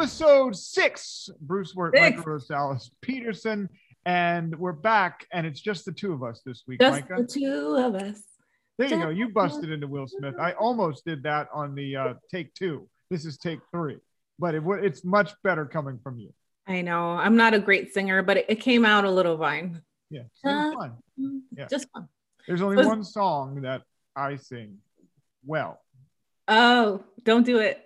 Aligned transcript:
episode 0.00 0.56
six. 0.56 1.28
Bruce 1.42 1.74
Wirt. 1.74 1.94
Mayka 1.94 2.24
Rosales, 2.24 2.90
Peterson, 3.02 3.68
and 4.06 4.58
we're 4.58 4.72
back, 4.72 5.26
and 5.30 5.46
it's 5.46 5.60
just 5.60 5.84
the 5.84 5.92
two 5.92 6.14
of 6.14 6.22
us 6.22 6.40
this 6.46 6.62
week, 6.66 6.80
Just 6.80 7.02
Mayka. 7.02 7.18
the 7.18 7.26
two 7.26 7.76
of 7.78 7.94
us. 7.96 8.22
There 8.78 8.88
you 8.88 8.96
go. 8.96 9.10
You 9.10 9.28
busted 9.28 9.70
into 9.70 9.86
Will 9.86 10.06
Smith. 10.06 10.34
I 10.40 10.52
almost 10.52 11.04
did 11.04 11.22
that 11.24 11.48
on 11.52 11.74
the 11.74 11.96
uh, 11.96 12.14
take 12.30 12.54
two. 12.54 12.88
This 13.10 13.26
is 13.26 13.36
take 13.36 13.58
three, 13.70 13.98
but 14.38 14.54
it, 14.54 14.62
it's 14.82 15.04
much 15.04 15.32
better 15.44 15.66
coming 15.66 15.98
from 16.02 16.18
you. 16.18 16.32
I 16.66 16.80
know. 16.80 17.10
I'm 17.10 17.36
not 17.36 17.52
a 17.52 17.58
great 17.58 17.92
singer, 17.92 18.22
but 18.22 18.38
it, 18.38 18.46
it 18.48 18.54
came 18.56 18.86
out 18.86 19.04
a 19.04 19.10
little 19.10 19.36
fine. 19.36 19.82
Yeah, 20.08 20.22
Uh, 20.42 20.72
fun. 20.72 20.92
Yeah. 21.54 21.66
Just 21.70 21.88
fun. 21.92 22.08
There's 22.48 22.62
only 22.62 22.86
one 22.86 23.04
song 23.04 23.60
that 23.62 23.82
I 24.16 24.36
sing 24.36 24.78
well. 25.44 25.78
Oh, 26.48 27.04
don't 27.24 27.44
do 27.44 27.58
it. 27.58 27.84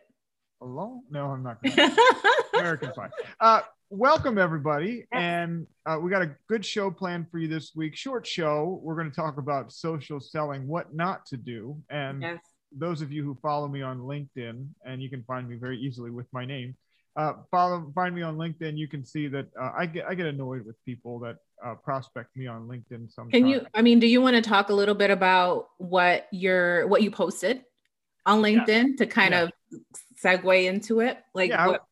Alone? 0.65 1.03
No, 1.11 1.27
I'm 1.27 1.43
not. 1.43 1.63
Gonna. 1.63 1.95
American 2.55 2.91
Pie. 2.93 3.11
Uh, 3.39 3.61
welcome 3.91 4.39
everybody, 4.39 5.05
and 5.13 5.67
uh, 5.85 5.99
we 6.01 6.11
got 6.11 6.23
a 6.23 6.35
good 6.49 6.65
show 6.65 6.91
planned 6.91 7.31
for 7.31 7.39
you 7.39 7.49
this 7.49 7.73
week. 7.77 7.95
Short 7.95 8.27
show. 8.27 8.81
We're 8.83 8.95
going 8.95 9.11
to 9.11 9.15
talk 9.15 9.37
about 9.37 9.73
social 9.73 10.21
selling, 10.21 10.67
what 10.67 10.95
not 10.95 11.27
to 11.27 11.37
do, 11.37 11.77
and 11.91 12.23
yes. 12.23 12.39
those 12.75 13.03
of 13.03 13.13
you 13.13 13.23
who 13.23 13.37
follow 13.43 13.69
me 13.69 13.83
on 13.83 13.99
LinkedIn, 14.01 14.67
and 14.87 15.03
you 15.03 15.11
can 15.11 15.23
find 15.25 15.47
me 15.47 15.57
very 15.57 15.79
easily 15.79 16.11
with 16.11 16.27
my 16.33 16.47
name. 16.47 16.75
Uh, 17.15 17.35
follow, 17.51 17.93
find 17.95 18.15
me 18.15 18.23
on 18.23 18.39
LinkedIn. 18.39 18.79
You 18.79 18.89
can 18.89 19.05
see 19.05 19.29
that 19.29 19.47
uh, 19.61 19.73
I 19.77 19.85
get 19.85 20.07
I 20.09 20.15
get 20.15 20.25
annoyed 20.25 20.65
with 20.65 20.83
people 20.87 21.19
that 21.19 21.37
uh, 21.63 21.75
prospect 21.75 22.35
me 22.39 22.47
on 22.47 22.69
LinkedIn. 22.69 23.13
Sometimes. 23.13 23.33
Can 23.33 23.47
you? 23.47 23.67
I 23.75 23.83
mean, 23.83 24.01
do 24.01 24.07
you 24.07 24.23
want 24.23 24.35
to 24.37 24.43
talk 24.43 24.71
a 24.71 24.75
little 24.75 24.95
bit 24.95 25.11
about 25.11 25.69
what 25.77 26.27
your 26.33 26.87
what 26.87 27.03
you 27.03 27.11
posted 27.11 27.65
on 28.27 28.41
LinkedIn 28.41 28.97
to 28.97 29.07
kind 29.07 29.33
Yeah. 29.33 29.43
of 29.43 29.53
segue 30.23 30.65
into 30.65 31.01
it? 31.01 31.19
Like, 31.35 31.51
Yeah, 31.51 31.67
what, 31.67 31.85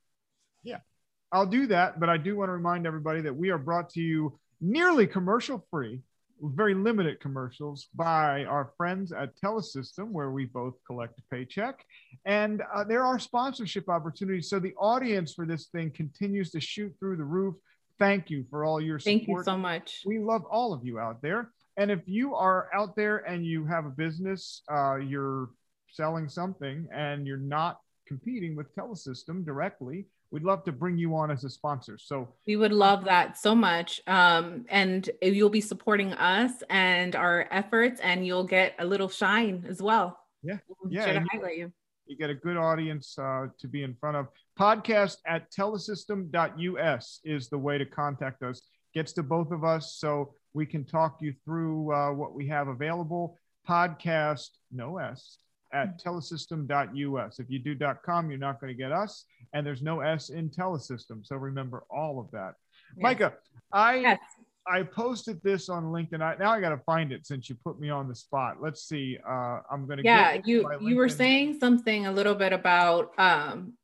I'll 1.33 1.47
do 1.47 1.67
that, 1.69 1.99
but 1.99 2.11
I 2.11 2.19
do 2.19 2.37
want 2.37 2.51
to 2.51 2.53
remind 2.53 2.87
everybody 2.87 3.23
that 3.23 3.35
we 3.35 3.51
are 3.51 3.59
brought 3.59 3.89
to 3.91 4.01
you 4.01 4.39
nearly 4.61 5.07
commercial 5.07 5.67
free, 5.71 6.01
very 6.43 6.75
limited 6.75 7.21
commercials 7.21 7.89
by 7.95 8.45
our 8.45 8.73
friends 8.77 9.13
at 9.13 9.35
Telesystem, 9.41 10.11
where 10.11 10.31
we 10.31 10.45
both 10.45 10.75
collect 10.87 11.19
a 11.19 11.23
paycheck. 11.35 11.85
And 12.27 12.63
uh, 12.75 12.85
there 12.85 13.03
are 13.05 13.19
sponsorship 13.19 13.89
opportunities. 13.89 14.51
So 14.51 14.59
the 14.61 14.75
audience 14.75 15.33
for 15.33 15.47
this 15.47 15.69
thing 15.69 15.91
continues 15.91 16.51
to 16.51 16.61
shoot 16.61 16.95
through 16.99 17.17
the 17.17 17.25
roof. 17.25 17.55
Thank 17.99 18.29
you 18.29 18.45
for 18.51 18.65
all 18.65 18.81
your 18.81 18.99
support. 18.99 19.19
thank 19.19 19.29
you 19.29 19.43
so 19.45 19.57
much. 19.57 20.03
We 20.05 20.19
love 20.19 20.45
all 20.51 20.75
of 20.75 20.85
you 20.85 20.99
out 20.99 21.23
there. 21.23 21.51
And 21.79 21.91
if 21.91 22.01
you 22.05 22.35
are 22.35 22.69
out 22.75 22.95
there 22.95 23.19
and 23.19 23.47
you 23.47 23.65
have 23.65 23.87
a 23.87 23.91
business, 23.91 24.63
uh, 24.71 24.97
you're 24.97 25.49
selling 25.93 26.29
something 26.29 26.89
and 26.93 27.27
you're 27.27 27.37
not 27.37 27.81
competing 28.09 28.57
with 28.57 28.75
Telesystem 28.75 29.45
directly, 29.45 30.07
we'd 30.31 30.43
love 30.43 30.65
to 30.65 30.73
bring 30.73 30.99
you 30.99 31.15
on 31.15 31.31
as 31.31 31.45
a 31.45 31.51
sponsor. 31.51 31.97
So 31.99 32.29
We 32.47 32.57
would 32.57 32.73
love 32.73 33.05
that 33.05 33.39
so 33.39 33.55
much. 33.55 34.01
Um, 34.07 34.65
and 34.71 35.09
you'll 35.21 35.51
be 35.51 35.61
supporting 35.61 36.13
us 36.15 36.53
and 36.71 37.15
our 37.15 37.47
efforts, 37.51 38.01
and 38.01 38.27
you'll 38.27 38.45
get 38.45 38.75
a 38.79 38.85
little 38.85 39.09
shine 39.09 39.65
as 39.69 39.81
well. 39.83 40.19
Yeah. 40.43 40.59
We'll 40.69 40.93
Yeah, 40.93 41.07
to 41.07 41.13
you- 41.21 41.27
highlight 41.33 41.59
you. 41.59 41.73
you 42.07 42.17
get 42.17 42.31
a 42.31 42.35
good 42.35 42.57
audience 42.57 43.17
uh, 43.19 43.47
to 43.59 43.69
be 43.69 43.83
in 43.85 43.95
front 43.95 44.17
of. 44.17 44.27
Podcast 44.59 45.19
at 45.27 45.51
telesystem.us 45.53 47.21
is 47.25 47.49
the 47.49 47.59
way 47.59 47.79
to 47.79 47.87
contact 47.87 48.43
us. 48.43 48.63
Gets 48.95 49.13
to 49.15 49.23
both 49.23 49.51
of 49.53 49.65
us 49.65 49.95
so 49.97 50.35
we 50.53 50.67
can 50.67 50.85
talk 50.85 51.19
you 51.23 51.35
through 51.45 51.93
uh, 51.95 52.13
what 52.13 52.35
we 52.35 52.47
have 52.49 52.69
available. 52.69 53.39
Podcast, 53.67 54.51
no 54.71 54.99
S, 54.99 55.39
at 55.73 56.03
telesystem.us. 56.03 57.39
If 57.39 57.51
you 57.51 57.59
do 57.59 57.77
.com, 58.05 58.31
you're 58.31 58.39
not 58.39 58.61
going 58.61 58.73
to 58.73 58.79
get 58.79 58.93
us, 58.93 59.25
and 59.53 59.67
there's 59.67 59.83
no 59.83 60.01
S 60.01 60.31
in 60.31 60.51
telesystem. 60.51 61.25
So 61.27 61.37
remember 61.37 61.85
all 61.91 62.21
of 62.21 62.31
that. 62.33 62.55
Yes. 62.97 63.15
Mayka, 63.15 63.33
I 63.73 63.97
Yes. 63.97 64.19
I 64.67 64.85
posted 64.85 65.43
this 65.43 65.69
on 65.69 65.85
LinkedIn. 65.87 66.21
I, 66.21 66.37
now 66.37 66.53
I 66.53 66.61
got 66.61 66.71
to 66.71 66.79
find 66.79 67.13
it 67.13 67.27
since 67.27 67.49
you 67.49 67.57
put 67.65 67.81
me 67.81 67.91
on 67.91 68.09
the 68.09 68.15
spot. 68.15 68.59
Let's 68.61 68.85
see. 68.85 69.19
Uh, 69.27 69.61
I'm 69.71 69.87
going 69.87 69.99
to 69.99 70.05
yeah 70.05 70.39
you 70.45 70.71
you 70.81 70.97
were 70.97 71.09
saying 71.09 71.59
something 71.59 72.07
a 72.07 72.13
little 72.13 72.35
bit 72.35 72.53
about 72.53 73.19
um 73.19 73.75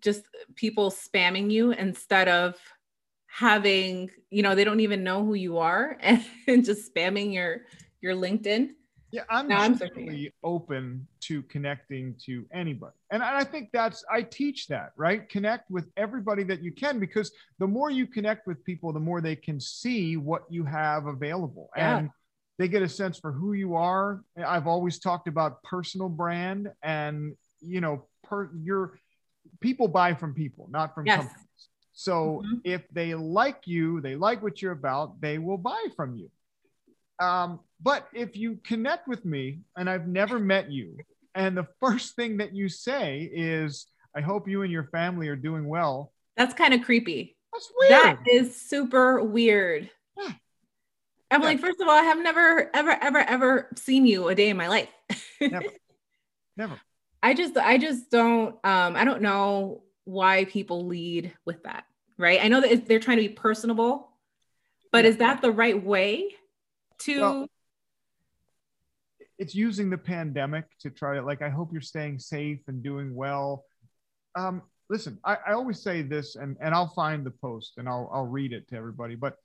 just 0.00 0.22
people 0.54 0.90
spamming 0.90 1.50
you 1.50 1.72
instead 1.72 2.28
of 2.28 2.56
having 3.26 4.10
you 4.30 4.42
know 4.42 4.54
they 4.54 4.64
don't 4.64 4.80
even 4.80 5.02
know 5.02 5.24
who 5.24 5.34
you 5.34 5.58
are 5.58 5.96
and, 6.46 6.64
just 6.64 6.92
spamming 6.92 7.32
your 7.32 7.62
your 8.00 8.14
linkedin 8.14 8.70
Yeah, 9.12 9.24
I'm 9.28 9.46
No, 9.46 9.56
I'm 9.56 9.76
generally 9.76 10.32
open 10.42 11.06
to 11.20 11.42
connecting 11.42 12.14
to 12.24 12.46
anybody. 12.50 12.94
And 13.10 13.22
I 13.22 13.44
think 13.44 13.68
that's, 13.70 14.02
I 14.10 14.22
teach 14.22 14.68
that, 14.68 14.92
right? 14.96 15.28
Connect 15.28 15.70
with 15.70 15.90
everybody 15.98 16.42
that 16.44 16.62
you 16.62 16.72
can 16.72 16.98
because 16.98 17.30
the 17.58 17.66
more 17.66 17.90
you 17.90 18.06
connect 18.06 18.46
with 18.46 18.64
people, 18.64 18.90
the 18.90 19.00
more 19.00 19.20
they 19.20 19.36
can 19.36 19.60
see 19.60 20.16
what 20.16 20.44
you 20.48 20.64
have 20.64 21.06
available. 21.06 21.68
Yeah. 21.76 21.98
And 21.98 22.10
they 22.58 22.68
get 22.68 22.80
a 22.80 22.88
sense 22.88 23.18
for 23.18 23.32
who 23.32 23.52
you 23.52 23.74
are. 23.74 24.24
I've 24.36 24.66
always 24.66 24.98
talked 24.98 25.28
about 25.28 25.62
personal 25.62 26.08
brand 26.08 26.72
and, 26.82 27.36
you 27.60 27.82
know, 27.82 28.06
per 28.22 28.50
your 28.54 28.98
people 29.60 29.88
buy 29.88 30.14
from 30.14 30.32
people, 30.32 30.68
not 30.70 30.94
from 30.94 31.06
Yes. 31.06 31.16
companies. 31.18 31.68
So 31.92 32.42
Mhm. 32.46 32.60
if 32.64 32.88
they 32.88 33.14
like 33.14 33.66
you, 33.66 34.00
they 34.00 34.16
like 34.16 34.42
what 34.42 34.62
you're 34.62 34.72
about, 34.72 35.20
they 35.20 35.36
will 35.38 35.58
buy 35.58 35.88
from 35.96 36.16
you. 36.16 36.30
Um, 37.20 37.60
but 37.80 38.08
if 38.12 38.36
you 38.36 38.58
connect 38.64 39.06
with 39.08 39.24
me 39.24 39.60
and 39.76 39.88
I've 39.88 40.06
never 40.08 40.38
met 40.38 40.70
you, 40.70 40.96
and 41.34 41.56
the 41.56 41.66
first 41.80 42.16
thing 42.16 42.38
that 42.38 42.54
you 42.54 42.68
say 42.68 43.30
is, 43.32 43.86
I 44.16 44.20
hope 44.20 44.48
you 44.48 44.62
and 44.62 44.70
your 44.72 44.84
family 44.84 45.28
are 45.28 45.36
doing 45.36 45.66
well, 45.66 46.12
that's 46.36 46.54
kind 46.54 46.74
of 46.74 46.82
creepy 46.82 47.36
that's 47.52 47.70
weird. 47.78 47.90
that 47.90 48.16
is 48.30 48.56
super 48.58 49.22
weird 49.22 49.90
Yeah. 50.16 50.32
i'm 51.30 51.42
Yeah. 51.42 51.48
like 51.48 51.60
first 51.60 51.78
of 51.80 51.86
all 51.88 51.94
i 51.94 52.02
have 52.02 52.18
never 52.22 52.70
ever 52.74 52.90
ever 53.02 53.18
ever 53.18 53.68
seen 53.76 54.06
you 54.06 54.28
a 54.28 54.34
day 54.34 54.48
in 54.48 54.56
my 54.56 54.68
life 54.68 54.88
Never. 55.40 55.68
Never. 56.56 56.80
I 57.22 57.34
just 57.34 57.56
I 57.58 57.76
just 57.78 58.10
don't 58.10 58.54
um 58.64 58.96
I 58.96 59.04
don't 59.04 59.20
know 59.20 59.82
why 60.04 60.46
people 60.46 60.86
lead 60.86 61.32
with 61.44 61.62
that, 61.64 61.84
right? 62.18 62.40
I 62.42 62.48
know 62.48 62.60
that 62.62 62.86
they're 62.88 62.98
trying 62.98 63.18
to 63.18 63.28
be 63.28 63.34
personable, 63.34 64.10
but 64.90 65.04
Yeah. 65.04 65.10
is 65.10 65.16
that 65.18 65.42
the 65.42 65.52
right 65.52 65.82
way 65.82 66.30
to 67.04 67.20
Well, 67.20 67.46
It's 69.38 69.54
using 69.54 69.90
the 69.90 69.98
pandemic 69.98 70.66
to 70.80 70.90
try 70.90 71.16
to, 71.16 71.22
like, 71.22 71.42
I 71.42 71.48
hope 71.48 71.72
you're 71.72 71.80
staying 71.80 72.18
safe 72.18 72.60
and 72.68 72.82
doing 72.82 73.14
well. 73.14 73.64
Um, 74.34 74.62
listen, 74.88 75.18
I, 75.24 75.36
I 75.46 75.52
always 75.52 75.82
say 75.82 76.02
this, 76.02 76.36
and, 76.36 76.56
and 76.60 76.74
I'll 76.74 76.92
find 76.94 77.24
the 77.24 77.30
post 77.30 77.74
and 77.78 77.88
I'll, 77.88 78.10
I'll 78.12 78.26
read 78.26 78.52
it 78.52 78.68
to 78.68 78.76
everybody, 78.76 79.14
but 79.14 79.36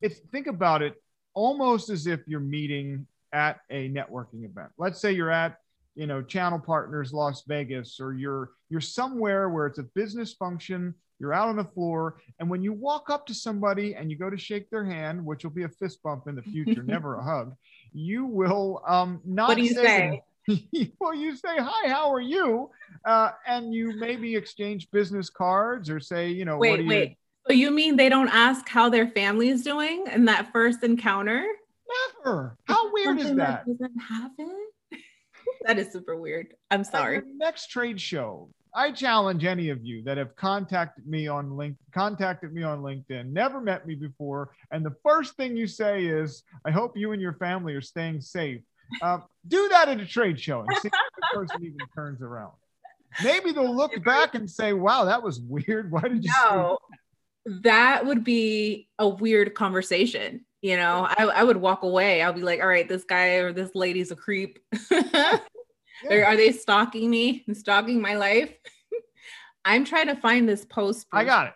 it's 0.00 0.18
think 0.32 0.46
about 0.46 0.82
it 0.82 0.94
almost 1.34 1.90
as 1.90 2.06
if 2.06 2.20
you're 2.26 2.40
meeting 2.40 3.06
at 3.32 3.60
a 3.70 3.88
networking 3.90 4.44
event. 4.44 4.70
Let's 4.78 5.00
say 5.00 5.12
you're 5.12 5.30
at, 5.30 5.58
you 5.94 6.06
know, 6.06 6.22
Channel 6.22 6.60
Partners 6.60 7.12
Las 7.12 7.42
Vegas, 7.46 8.00
or 8.00 8.14
you're 8.14 8.50
you're 8.70 8.80
somewhere 8.80 9.48
where 9.48 9.66
it's 9.66 9.78
a 9.78 9.82
business 9.94 10.32
function. 10.32 10.94
You're 11.20 11.34
out 11.34 11.48
on 11.48 11.56
the 11.56 11.64
floor, 11.64 12.20
and 12.38 12.48
when 12.48 12.62
you 12.62 12.72
walk 12.72 13.10
up 13.10 13.26
to 13.26 13.34
somebody 13.34 13.94
and 13.94 14.10
you 14.10 14.16
go 14.16 14.30
to 14.30 14.38
shake 14.38 14.70
their 14.70 14.84
hand, 14.84 15.24
which 15.24 15.44
will 15.44 15.50
be 15.50 15.64
a 15.64 15.68
fist 15.68 16.02
bump 16.02 16.28
in 16.28 16.36
the 16.36 16.42
future, 16.42 16.82
never 16.86 17.16
a 17.16 17.22
hug, 17.22 17.54
you 17.92 18.24
will 18.26 18.82
um, 18.86 19.20
not. 19.24 19.48
what 19.48 19.56
do 19.56 19.62
you 19.62 19.74
say? 19.74 20.22
well, 21.00 21.14
you 21.14 21.36
say 21.36 21.56
hi, 21.58 21.88
how 21.88 22.12
are 22.12 22.20
you? 22.20 22.70
Uh, 23.04 23.30
and 23.46 23.74
you 23.74 23.98
maybe 23.98 24.34
exchange 24.34 24.90
business 24.90 25.28
cards 25.28 25.90
or 25.90 26.00
say, 26.00 26.28
you 26.30 26.44
know, 26.44 26.56
what 26.56 26.66
do 26.66 26.70
Wait, 26.70 26.80
you? 26.82 26.88
wait. 26.88 27.18
So 27.46 27.54
you 27.54 27.70
mean 27.70 27.96
they 27.96 28.08
don't 28.08 28.28
ask 28.28 28.68
how 28.68 28.90
their 28.90 29.08
family 29.08 29.48
is 29.48 29.62
doing 29.62 30.04
in 30.12 30.26
that 30.26 30.52
first 30.52 30.82
encounter? 30.84 31.46
Never. 32.24 32.56
How 32.64 32.92
weird 32.92 33.18
is 33.18 33.28
Something 33.28 33.38
that? 33.38 33.66
doesn't 33.66 33.98
happen? 33.98 34.54
that 35.62 35.78
is 35.78 35.90
super 35.90 36.16
weird. 36.16 36.54
I'm 36.70 36.84
sorry. 36.84 37.22
next 37.36 37.70
trade 37.70 38.00
show, 38.00 38.50
I 38.78 38.92
challenge 38.92 39.44
any 39.44 39.70
of 39.70 39.84
you 39.84 40.02
that 40.04 40.18
have 40.18 40.36
contacted 40.36 41.04
me 41.04 41.26
on 41.26 41.56
link 41.56 41.76
contacted 41.92 42.52
me 42.52 42.62
on 42.62 42.80
LinkedIn, 42.80 43.32
never 43.32 43.60
met 43.60 43.88
me 43.88 43.96
before, 43.96 44.52
and 44.70 44.86
the 44.86 44.94
first 45.04 45.34
thing 45.34 45.56
you 45.56 45.66
say 45.66 46.04
is, 46.04 46.44
"I 46.64 46.70
hope 46.70 46.96
you 46.96 47.10
and 47.10 47.20
your 47.20 47.32
family 47.32 47.74
are 47.74 47.80
staying 47.80 48.20
safe." 48.20 48.62
Um, 49.02 49.24
do 49.48 49.68
that 49.70 49.88
at 49.88 49.98
a 49.98 50.06
trade 50.06 50.38
show 50.38 50.60
and 50.60 50.70
see 50.76 50.86
if 50.86 50.92
the 50.92 51.26
person 51.34 51.64
even 51.64 51.80
turns 51.92 52.22
around. 52.22 52.52
Maybe 53.20 53.50
they'll 53.50 53.74
look 53.74 54.00
back 54.04 54.36
and 54.36 54.48
say, 54.48 54.72
"Wow, 54.72 55.06
that 55.06 55.24
was 55.24 55.40
weird. 55.40 55.90
Why 55.90 56.02
did 56.02 56.24
you?" 56.24 56.30
say 56.30 56.38
No, 56.48 56.78
that 57.62 58.06
would 58.06 58.22
be 58.22 58.88
a 59.00 59.08
weird 59.08 59.56
conversation. 59.56 60.44
You 60.62 60.76
know, 60.76 61.04
I, 61.08 61.24
I 61.24 61.42
would 61.42 61.56
walk 61.56 61.82
away. 61.82 62.22
I'll 62.22 62.32
be 62.32 62.42
like, 62.42 62.60
all 62.60 62.68
right, 62.68 62.88
this 62.88 63.04
guy 63.04 63.36
or 63.36 63.52
this 63.52 63.74
lady's 63.74 64.10
a 64.10 64.16
creep. 64.16 64.58
Yeah. 66.04 66.30
Are 66.30 66.36
they 66.36 66.52
stalking 66.52 67.10
me 67.10 67.44
and 67.46 67.56
stalking 67.56 68.00
my 68.00 68.14
life? 68.14 68.52
I'm 69.64 69.84
trying 69.84 70.06
to 70.06 70.16
find 70.16 70.48
this 70.48 70.64
post. 70.64 71.06
I 71.12 71.24
got 71.24 71.48
it. 71.48 71.52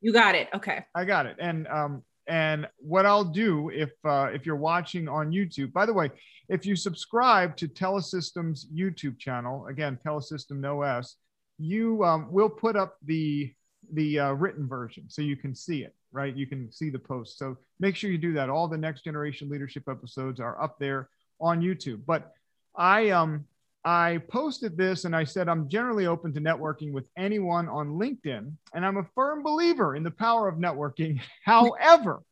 You 0.00 0.12
got 0.12 0.34
it. 0.34 0.48
Okay. 0.54 0.84
I 0.94 1.04
got 1.04 1.26
it. 1.26 1.36
And 1.38 1.66
um 1.68 2.02
and 2.28 2.68
what 2.78 3.06
I'll 3.06 3.24
do 3.24 3.70
if 3.70 3.92
uh, 4.04 4.28
if 4.32 4.44
you're 4.46 4.56
watching 4.56 5.08
on 5.08 5.30
YouTube, 5.30 5.72
by 5.72 5.86
the 5.86 5.92
way, 5.92 6.10
if 6.48 6.66
you 6.66 6.74
subscribe 6.74 7.56
to 7.58 7.68
Telesystem's 7.68 8.66
YouTube 8.74 9.18
channel, 9.18 9.66
again, 9.66 9.98
Telesystem 10.04 10.58
No 10.58 10.82
S, 10.82 11.16
you 11.58 12.04
um, 12.04 12.30
will 12.30 12.48
put 12.48 12.76
up 12.76 12.96
the 13.04 13.52
the 13.92 14.18
uh, 14.18 14.32
written 14.32 14.66
version 14.66 15.04
so 15.08 15.22
you 15.22 15.36
can 15.36 15.54
see 15.54 15.82
it 15.82 15.94
right 16.10 16.34
you 16.34 16.46
can 16.46 16.72
see 16.72 16.90
the 16.90 16.98
post 16.98 17.38
so 17.38 17.56
make 17.78 17.94
sure 17.94 18.10
you 18.10 18.18
do 18.18 18.32
that 18.32 18.50
all 18.50 18.66
the 18.66 18.76
next 18.76 19.04
generation 19.04 19.48
leadership 19.48 19.84
episodes 19.88 20.40
are 20.40 20.60
up 20.60 20.76
there 20.80 21.08
on 21.40 21.60
youtube 21.60 22.00
but 22.04 22.32
i 22.76 23.10
um 23.10 23.44
i 23.86 24.20
posted 24.28 24.76
this 24.76 25.04
and 25.04 25.14
i 25.14 25.22
said 25.22 25.48
i'm 25.48 25.68
generally 25.68 26.06
open 26.06 26.32
to 26.34 26.40
networking 26.40 26.92
with 26.92 27.08
anyone 27.16 27.68
on 27.68 27.88
linkedin 27.88 28.52
and 28.74 28.84
i'm 28.84 28.96
a 28.96 29.06
firm 29.14 29.42
believer 29.44 29.94
in 29.94 30.02
the 30.02 30.10
power 30.10 30.48
of 30.48 30.56
networking. 30.56 31.20
However 31.44 32.22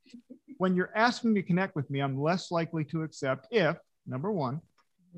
when 0.59 0.75
you're 0.75 0.91
asking 0.95 1.35
to 1.37 1.43
connect 1.43 1.77
with 1.77 1.89
me 1.91 2.01
i'm 2.01 2.21
less 2.21 2.51
likely 2.51 2.85
to 2.85 3.05
accept 3.05 3.47
if 3.53 3.77
number 4.07 4.33
one 4.33 4.61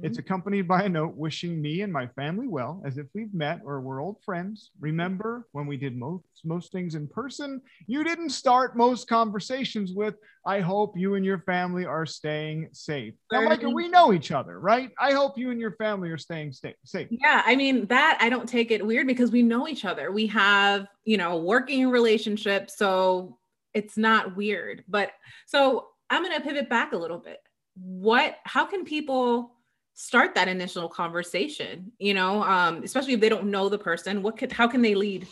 it's 0.03 0.19
Mm-hmm. 0.19 0.21
accompanied 0.21 0.69
by 0.69 0.83
a 0.83 0.89
note 0.89 1.15
wishing 1.17 1.61
me 1.61 1.81
and 1.81 1.93
my 1.93 2.07
family 2.09 2.47
well, 2.47 2.83
as 2.85 2.99
if 2.99 3.07
we've 3.15 3.33
met 3.33 3.61
or 3.65 3.81
we're 3.81 4.03
old 4.03 4.23
friends. 4.25 4.71
Remember 4.79 5.49
when 5.53 5.67
we 5.67 5.77
did 5.77 5.97
most 5.97 6.25
most 6.45 6.71
things 6.71 6.95
in 6.95 7.09
person? 7.09 7.63
You 7.87 8.05
didn't 8.05 8.31
start 8.31 8.77
most 8.77 9.09
conversations 9.09 9.93
with, 9.95 10.17
"I 10.45 10.61
hope 10.61 10.99
you 10.99 11.15
and 11.15 11.25
your 11.25 11.39
family 11.41 11.87
are 11.87 12.05
staying 12.05 12.69
safe." 12.73 13.15
Now, 13.33 13.41
Mayka, 13.41 13.73
we 13.73 13.89
know 13.89 14.13
each 14.13 14.33
other, 14.33 14.61
right? 14.61 14.91
I 14.99 15.13
hope 15.13 15.39
you 15.39 15.51
and 15.51 15.59
your 15.59 15.73
family 15.73 16.11
are 16.11 16.19
staying 16.19 16.53
sta- 16.53 16.77
safe. 16.85 17.09
Yeah, 17.11 17.43
I 17.47 17.57
mean 17.57 17.87
that 17.87 18.19
I 18.21 18.29
don't 18.29 18.49
take 18.49 18.71
it 18.71 18.85
weird 18.87 19.07
because 19.07 19.31
we 19.31 19.43
know 19.43 19.67
each 19.67 19.85
other. 19.87 20.13
We 20.13 20.27
have, 20.27 20.89
you 21.05 21.17
know, 21.17 21.39
working 21.39 21.89
relationship, 21.89 22.71
so 22.71 23.39
it's 23.73 23.97
not 23.97 24.37
weird. 24.37 24.85
But 24.89 25.13
so 25.47 25.89
I'm 26.11 26.23
going 26.23 26.37
to 26.37 26.43
pivot 26.43 26.69
back 26.69 26.93
a 26.93 26.97
little 26.99 27.19
bit. 27.19 27.39
What 27.75 28.37
how 28.45 28.67
can 28.67 28.85
people 28.85 29.56
start 29.99 30.35
that 30.35 30.47
initial 30.47 30.89
conversation, 30.91 31.91
you 31.99 32.13
know, 32.15 32.43
um 32.43 32.83
especially 32.85 33.15
if 33.15 33.21
they 33.21 33.31
don't 33.31 33.51
know 33.51 33.69
the 33.69 33.79
person, 33.79 34.23
what 34.23 34.37
could 34.37 34.53
how 34.53 34.69
can 34.69 34.83
they 34.83 34.95
lead? 34.95 35.27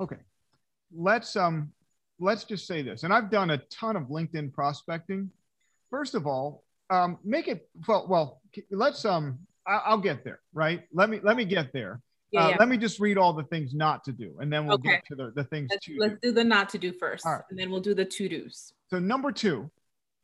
Okay, 0.00 0.16
let's 0.94 1.34
um 1.36 1.72
let's 2.20 2.44
just 2.44 2.66
say 2.66 2.80
this, 2.80 3.02
and 3.02 3.12
I've 3.12 3.28
done 3.30 3.50
a 3.50 3.58
ton 3.68 3.96
of 3.96 4.04
LinkedIn 4.04 4.52
prospecting. 4.54 5.30
First 5.90 6.14
of 6.14 6.26
all, 6.26 6.64
um, 6.90 7.18
make 7.24 7.48
it 7.48 7.68
well. 7.86 8.06
Well, 8.08 8.40
let's 8.70 9.04
um, 9.04 9.40
I, 9.66 9.82
I'll 9.86 9.98
get 9.98 10.22
there, 10.24 10.40
right? 10.54 10.84
Let 10.92 11.10
me 11.10 11.18
let 11.22 11.36
me 11.36 11.44
get 11.44 11.72
there. 11.72 12.00
Yeah, 12.30 12.40
Uh, 12.44 12.48
yeah. 12.50 12.56
Let 12.58 12.68
me 12.68 12.76
just 12.76 13.00
read 13.00 13.18
all 13.18 13.32
the 13.32 13.44
things 13.44 13.74
not 13.74 14.04
to 14.04 14.12
do, 14.12 14.36
and 14.40 14.52
then 14.52 14.66
we'll 14.66 14.76
Okay. 14.76 14.90
get 14.90 15.04
to 15.08 15.14
the, 15.16 15.32
the 15.34 15.44
things 15.44 15.68
Let's, 15.70 15.86
to 15.86 15.92
do. 15.92 15.98
let's 16.00 16.20
do 16.22 16.32
the 16.32 16.44
not 16.44 16.68
to 16.70 16.78
do 16.78 16.92
first, 16.92 17.24
right. 17.24 17.40
and 17.50 17.58
then 17.58 17.70
we'll 17.70 17.80
do 17.80 17.94
the 17.94 18.04
to 18.04 18.28
dos. 18.28 18.72
So 18.90 18.98
number 19.00 19.32
two, 19.32 19.70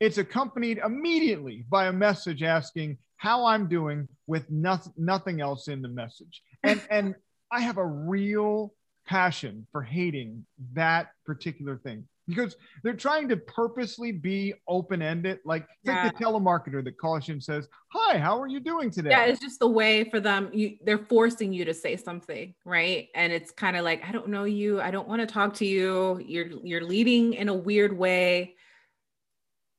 it's 0.00 0.18
accompanied 0.18 0.78
immediately 0.78 1.64
by 1.68 1.86
a 1.86 1.92
message 1.92 2.42
asking 2.42 2.98
how 3.22 3.46
I'm 3.46 3.68
doing 3.68 4.08
with 4.26 4.50
nothing 4.50 4.92
nothing 4.96 5.40
else 5.40 5.68
in 5.68 5.80
the 5.80 5.88
message. 5.88 6.42
And 6.64 6.82
and 6.90 7.14
I 7.52 7.60
have 7.60 7.78
a 7.78 7.86
real 7.86 8.74
passion 9.06 9.64
for 9.70 9.80
hating 9.80 10.44
that 10.72 11.10
particular 11.24 11.76
thing 11.76 12.04
because 12.26 12.56
they're 12.82 12.94
trying 12.94 13.28
to 13.28 13.36
purposely 13.36 14.10
be 14.10 14.54
open-ended. 14.66 15.38
Like 15.44 15.68
it's 15.84 15.88
like 15.88 16.18
the 16.18 16.24
telemarketer 16.24 16.82
that 16.82 16.98
calls 16.98 17.28
you 17.28 17.34
and 17.34 17.42
says, 17.42 17.68
Hi, 17.92 18.18
how 18.18 18.40
are 18.42 18.48
you 18.48 18.58
doing 18.58 18.90
today? 18.90 19.10
Yeah, 19.10 19.26
it's 19.26 19.40
just 19.40 19.60
the 19.60 19.68
way 19.68 20.02
for 20.02 20.18
them. 20.18 20.50
You 20.52 20.78
they're 20.84 21.06
forcing 21.06 21.52
you 21.52 21.64
to 21.64 21.74
say 21.74 21.96
something, 21.96 22.52
right? 22.64 23.06
And 23.14 23.32
it's 23.32 23.52
kind 23.52 23.76
of 23.76 23.84
like, 23.84 24.02
I 24.04 24.10
don't 24.10 24.30
know 24.30 24.44
you. 24.44 24.80
I 24.80 24.90
don't 24.90 25.06
want 25.06 25.20
to 25.20 25.26
talk 25.32 25.54
to 25.54 25.64
you. 25.64 26.20
You're 26.26 26.48
you're 26.64 26.84
leading 26.84 27.34
in 27.34 27.48
a 27.48 27.54
weird 27.54 27.96
way. 27.96 28.56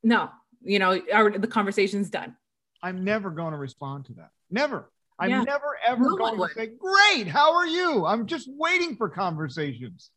No, 0.01 0.29
you 0.61 0.79
know, 0.79 1.01
our, 1.11 1.37
the 1.37 1.47
conversation's 1.47 2.09
done. 2.09 2.37
I'm 2.83 3.03
never 3.03 3.31
going 3.31 3.53
to 3.53 3.57
respond 3.57 4.05
to 4.07 4.13
that. 4.15 4.29
Never. 4.51 4.91
I'm 5.17 5.29
Yeah. 5.29 5.43
never 5.43 5.77
ever 5.87 6.03
No 6.03 6.17
going 6.17 6.37
to 6.37 6.53
say, 6.53 6.67
"Great, 6.67 7.27
how 7.27 7.53
are 7.53 7.65
you?" 7.65 8.05
I'm 8.05 8.25
just 8.27 8.49
waiting 8.51 8.95
for 8.97 9.09
conversations. 9.09 10.11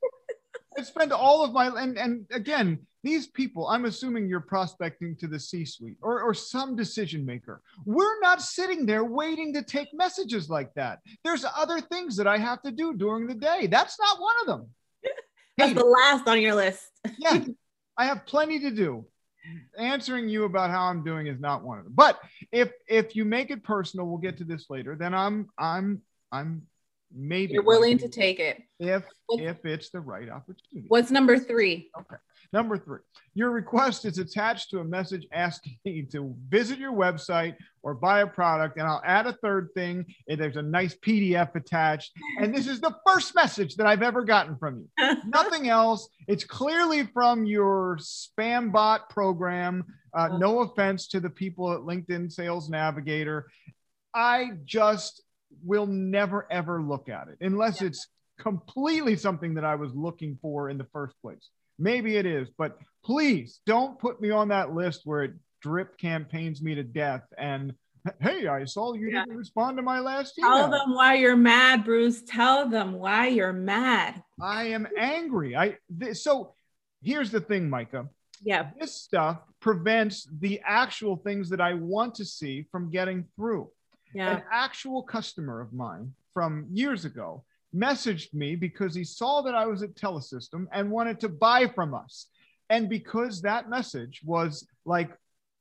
I 0.76 0.82
spend 0.82 1.12
all 1.12 1.44
of 1.44 1.52
my 1.52 1.66
and 1.68 1.96
and 1.96 2.26
again, 2.32 2.86
these 3.02 3.26
people. 3.28 3.68
I'm 3.68 3.84
assuming 3.84 4.28
you're 4.28 4.40
prospecting 4.40 5.14
to 5.16 5.26
the 5.28 5.38
C-suite 5.38 5.98
or 6.02 6.22
or 6.22 6.34
some 6.34 6.74
decision 6.74 7.24
maker. 7.24 7.62
We're 7.84 8.18
not 8.20 8.42
sitting 8.42 8.84
there 8.84 9.04
waiting 9.04 9.52
to 9.54 9.62
take 9.62 9.88
messages 9.94 10.48
like 10.50 10.74
that. 10.74 10.98
There's 11.24 11.44
other 11.56 11.80
things 11.80 12.16
that 12.16 12.26
I 12.26 12.38
have 12.38 12.60
to 12.62 12.72
do 12.72 12.94
during 12.94 13.26
the 13.26 13.34
day. 13.34 13.68
That's 13.68 13.98
not 14.00 14.18
one 14.20 14.34
of 14.40 14.46
them. 14.46 14.70
That's 15.56 15.70
Hate 15.72 15.78
the 15.78 15.84
last 15.84 16.26
on 16.26 16.40
your 16.40 16.54
list. 16.54 16.84
yeah, 17.18 17.44
I 17.98 18.06
have 18.06 18.26
plenty 18.26 18.58
to 18.60 18.70
do. 18.70 19.06
Answering 19.78 20.28
you 20.28 20.44
about 20.44 20.70
how 20.70 20.84
I'm 20.86 21.04
doing 21.04 21.26
is 21.26 21.40
not 21.40 21.62
one 21.62 21.78
of 21.78 21.84
them. 21.84 21.94
But 21.94 22.18
if 22.52 22.72
if 22.88 23.16
you 23.16 23.24
make 23.24 23.50
it 23.50 23.62
personal, 23.62 24.06
we'll 24.06 24.18
get 24.18 24.38
to 24.38 24.44
this 24.44 24.66
later. 24.70 24.96
Then 24.96 25.14
I'm 25.14 25.48
I'm 25.58 26.02
I'm 26.32 26.62
maybe 27.14 27.54
You're 27.54 27.62
willing 27.62 27.98
to 27.98 28.08
take 28.08 28.40
it. 28.40 28.62
if 28.78 29.04
if 29.30 29.64
it's 29.64 29.90
the 29.90 30.00
right 30.00 30.28
opportunity. 30.28 30.86
What's 30.88 31.10
number 31.10 31.38
three? 31.38 31.90
Number 32.52 32.78
three, 32.78 33.00
your 33.34 33.50
request 33.50 34.04
is 34.04 34.18
attached 34.18 34.70
to 34.70 34.78
a 34.80 34.84
message 34.84 35.26
asking 35.32 35.76
you 35.84 36.06
to 36.12 36.34
visit 36.48 36.78
your 36.78 36.92
website 36.92 37.56
or 37.82 37.94
buy 37.94 38.20
a 38.20 38.26
product. 38.26 38.78
And 38.78 38.86
I'll 38.86 39.02
add 39.04 39.26
a 39.26 39.32
third 39.34 39.68
thing. 39.74 40.06
There's 40.26 40.56
a 40.56 40.62
nice 40.62 40.94
PDF 40.94 41.54
attached. 41.54 42.12
And 42.40 42.54
this 42.54 42.66
is 42.66 42.80
the 42.80 42.94
first 43.06 43.34
message 43.34 43.76
that 43.76 43.86
I've 43.86 44.02
ever 44.02 44.24
gotten 44.24 44.56
from 44.56 44.78
you. 44.98 45.16
Nothing 45.26 45.68
else. 45.68 46.08
It's 46.26 46.44
clearly 46.44 47.06
from 47.06 47.44
your 47.46 47.98
spam 48.00 48.72
bot 48.72 49.08
program. 49.10 49.84
Uh, 50.14 50.38
no 50.38 50.60
offense 50.60 51.08
to 51.08 51.20
the 51.20 51.30
people 51.30 51.72
at 51.72 51.80
LinkedIn 51.80 52.32
Sales 52.32 52.68
Navigator. 52.70 53.46
I 54.14 54.52
just 54.64 55.22
will 55.62 55.86
never, 55.86 56.46
ever 56.50 56.82
look 56.82 57.08
at 57.08 57.28
it 57.28 57.36
unless 57.40 57.80
Yeah. 57.80 57.88
it's 57.88 58.08
completely 58.38 59.16
something 59.16 59.54
that 59.54 59.64
I 59.64 59.74
was 59.76 59.94
looking 59.94 60.38
for 60.42 60.68
in 60.70 60.78
the 60.78 60.86
first 60.92 61.14
place. 61.22 61.48
Maybe 61.78 62.16
it 62.16 62.26
is, 62.26 62.48
but 62.56 62.78
please 63.04 63.60
don't 63.66 63.98
put 63.98 64.20
me 64.20 64.30
on 64.30 64.48
that 64.48 64.74
list 64.74 65.02
where 65.04 65.24
it 65.24 65.32
drip 65.62 65.98
campaigns 65.98 66.62
me 66.62 66.74
to 66.74 66.82
death. 66.82 67.22
And 67.36 67.74
hey, 68.20 68.46
I 68.46 68.64
saw 68.64 68.94
you 68.94 69.08
Yeah. 69.10 69.24
didn't 69.24 69.36
respond 69.36 69.76
to 69.76 69.82
my 69.82 70.00
last 70.00 70.38
email. 70.38 70.52
Tell 70.56 70.70
them 70.70 70.94
why 70.94 71.14
you're 71.14 71.36
mad, 71.36 71.84
Bruce. 71.84 72.22
Tell 72.22 72.68
them 72.68 72.92
why 72.92 73.28
you're 73.28 73.52
mad. 73.52 74.22
I 74.40 74.64
am 74.68 74.86
angry. 74.96 75.56
I 75.56 75.76
th- 76.00 76.16
so 76.16 76.54
here's 77.02 77.30
the 77.30 77.40
thing, 77.40 77.68
Mayka. 77.68 78.08
Yeah. 78.42 78.70
This 78.78 78.94
stuff 78.94 79.40
prevents 79.60 80.28
the 80.40 80.60
actual 80.64 81.16
things 81.16 81.48
that 81.50 81.60
I 81.60 81.74
want 81.74 82.14
to 82.16 82.24
see 82.24 82.66
from 82.70 82.90
getting 82.90 83.24
through. 83.34 83.70
Yeah. 84.14 84.36
An 84.36 84.42
actual 84.52 85.02
customer 85.02 85.60
of 85.60 85.72
mine 85.72 86.14
from 86.32 86.66
years 86.70 87.04
ago 87.04 87.44
messaged 87.76 88.32
me 88.34 88.56
because 88.56 88.94
he 88.94 89.04
saw 89.04 89.42
that 89.42 89.54
I 89.54 89.66
was 89.66 89.82
at 89.82 89.94
Telesystem 89.94 90.66
and 90.72 90.90
wanted 90.90 91.20
to 91.20 91.28
buy 91.28 91.66
from 91.68 91.94
us. 91.94 92.26
And 92.70 92.88
because 92.88 93.42
that 93.42 93.68
message 93.68 94.22
was 94.24 94.66
like 94.84 95.10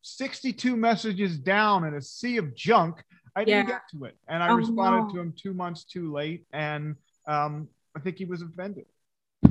62 0.01 0.75
messages 0.75 1.37
down 1.37 1.83
in 1.85 1.93
a 1.95 2.01
sea 2.01 2.37
of 2.37 2.55
junk, 2.55 3.03
I 3.35 3.43
didn't 3.43 3.67
Yeah. 3.67 3.73
get 3.75 3.81
to 3.91 4.05
it. 4.05 4.17
And 4.27 4.41
I 4.41 4.49
Oh, 4.49 4.55
responded 4.55 5.01
no. 5.07 5.09
to 5.11 5.19
him 5.19 5.33
two 5.35 5.53
months 5.53 5.83
too 5.83 6.11
late. 6.11 6.45
And 6.53 6.95
um, 7.27 7.67
I 7.95 7.99
think 7.99 8.17
he 8.17 8.25
was 8.25 8.41
offended. 8.41 8.85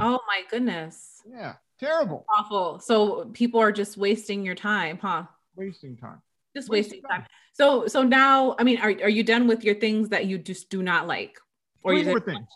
Oh 0.00 0.18
my 0.26 0.42
goodness. 0.50 1.22
Yeah, 1.28 1.54
terrible. 1.78 2.24
Awful. 2.28 2.80
So 2.80 3.26
people 3.32 3.60
are 3.60 3.72
just 3.72 3.96
wasting 3.96 4.44
your 4.44 4.54
time, 4.54 4.98
huh? 5.00 5.24
Wasting 5.54 5.96
time. 5.96 6.20
Just 6.56 6.68
Wasting 6.68 7.02
wasting 7.02 7.08
time. 7.08 7.26
So 7.52 7.86
so 7.86 8.02
now, 8.02 8.56
I 8.58 8.64
mean, 8.64 8.78
are, 8.78 8.90
are 8.90 9.08
you 9.08 9.22
done 9.22 9.46
with 9.46 9.64
your 9.64 9.74
things 9.76 10.08
that 10.10 10.26
you 10.26 10.38
just 10.38 10.70
do 10.70 10.82
not 10.82 11.06
like? 11.06 11.38
Three 11.86 12.04
more 12.04 12.20
things. 12.20 12.46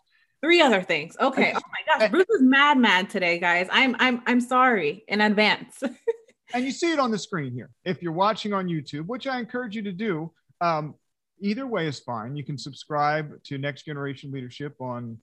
Three 0.43 0.61
other 0.61 0.83
things. 0.83 1.17
Okay. 1.21 1.53
Oh 1.55 1.61
my 1.61 1.99
gosh, 1.99 2.11
Bruce 2.11 2.29
is 2.31 2.43
mad, 2.43 2.79
mad 2.79 3.11
today, 3.11 3.39
guys. 3.39 3.69
I'm 3.73 3.97
I'm 3.99 4.23
I'm 4.27 4.41
sorry 4.41 5.05
in 5.09 5.21
advance. 5.21 5.83
and 6.55 6.65
you 6.65 6.71
see 6.71 6.93
it 6.93 6.99
on 6.99 7.11
the 7.11 7.19
screen 7.19 7.53
here. 7.53 7.71
If 7.85 8.03
you're 8.03 8.13
watching 8.13 8.53
on 8.53 8.69
YouTube, 8.69 9.07
which 9.07 9.27
I 9.27 9.39
encourage 9.39 9.75
you 9.75 9.83
to 9.83 9.93
do, 9.93 10.33
um, 10.61 10.95
either 11.41 11.67
way 11.67 11.87
is 11.89 11.99
fine. 12.01 12.37
You 12.37 12.45
can 12.45 12.57
subscribe 12.57 13.43
to 13.45 13.59
Next 13.59 13.85
Generation 13.85 14.31
Leadership 14.31 14.77
on 14.81 15.19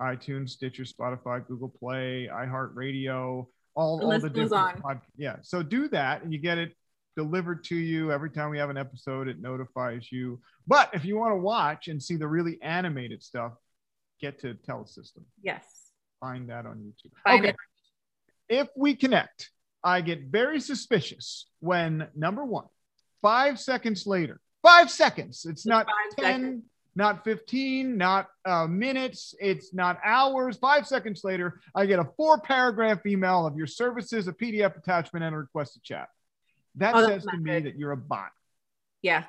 iTunes, 0.00 0.50
Stitcher, 0.50 0.84
Spotify, 0.84 1.46
Google 1.46 1.68
Play, 1.68 2.28
iHeartRadio, 2.32 3.46
all, 3.74 3.98
The 3.98 4.04
all 4.04 4.18
the 4.20 4.28
different 4.30 4.52
on. 4.52 4.80
pod- 4.80 5.00
yeah. 5.16 5.36
So 5.42 5.62
do 5.62 5.88
that, 5.88 6.22
and 6.22 6.32
you 6.32 6.38
get 6.38 6.58
it 6.58 6.74
delivered 7.16 7.64
to 7.64 7.76
you 7.76 8.12
every 8.12 8.30
time 8.30 8.50
we 8.50 8.58
have 8.58 8.70
an 8.70 8.76
episode. 8.76 9.28
It 9.28 9.40
notifies 9.40 10.10
you. 10.10 10.40
But 10.66 10.90
if 10.94 11.04
you 11.04 11.16
want 11.18 11.32
to 11.32 11.36
watch 11.38 11.88
and 11.88 12.02
see 12.02 12.16
the 12.16 12.26
really 12.28 12.58
animated 12.62 13.22
stuff, 13.22 13.52
get 14.20 14.40
to 14.40 14.54
Telesystem. 14.54 15.22
yes. 15.42 15.64
Find 16.20 16.48
that 16.50 16.66
on 16.66 16.76
YouTube. 16.78 17.10
Find 17.24 17.40
okay 17.40 17.48
it. 17.50 17.56
if 18.48 18.68
we 18.76 18.94
connect, 18.94 19.50
I 19.82 20.00
get 20.00 20.26
very 20.26 20.60
suspicious 20.60 21.46
when 21.58 22.06
number 22.14 22.44
one, 22.44 22.66
five 23.20 23.58
seconds 23.58 24.06
later, 24.06 24.40
five 24.62 24.88
seconds, 24.90 25.44
it's 25.48 25.66
not 25.66 25.86
Five 25.86 26.24
10, 26.24 26.40
seconds. 26.40 26.62
not 26.94 27.24
15, 27.24 27.96
not 27.96 28.28
uh, 28.44 28.68
minutes, 28.68 29.34
it's 29.40 29.74
not 29.74 29.98
hours. 30.04 30.56
Five 30.58 30.86
seconds 30.86 31.22
later, 31.24 31.60
I 31.74 31.86
get 31.86 31.98
a 31.98 32.06
four 32.16 32.38
paragraph 32.40 33.04
email 33.04 33.44
of 33.44 33.56
your 33.56 33.66
services, 33.66 34.28
a 34.28 34.32
PDF 34.32 34.76
attachment, 34.76 35.24
and 35.24 35.34
a 35.34 35.38
request 35.38 35.74
to 35.74 35.80
chat. 35.80 36.08
That 36.76 36.94
Oh, 36.94 37.06
says 37.06 37.24
to 37.26 37.36
me 37.36 37.60
that 37.60 37.76
you're 37.76 37.92
a 37.92 37.96
bot. 37.96 38.30
Yeah. 39.02 39.24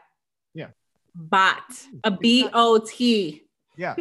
Yeah. 0.53 0.67
Bot. 1.15 1.63
A 2.03 2.11
B 2.11 2.47
O 2.53 2.79
T. 2.79 3.43
Yeah. 3.77 3.95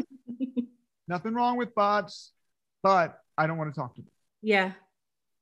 Nothing 1.08 1.34
wrong 1.34 1.56
with 1.56 1.74
bots, 1.74 2.32
but 2.82 3.18
I 3.36 3.46
don't 3.46 3.58
want 3.58 3.74
to 3.74 3.78
talk 3.78 3.94
to 3.96 4.02
them. 4.02 4.10
Yeah. 4.42 4.72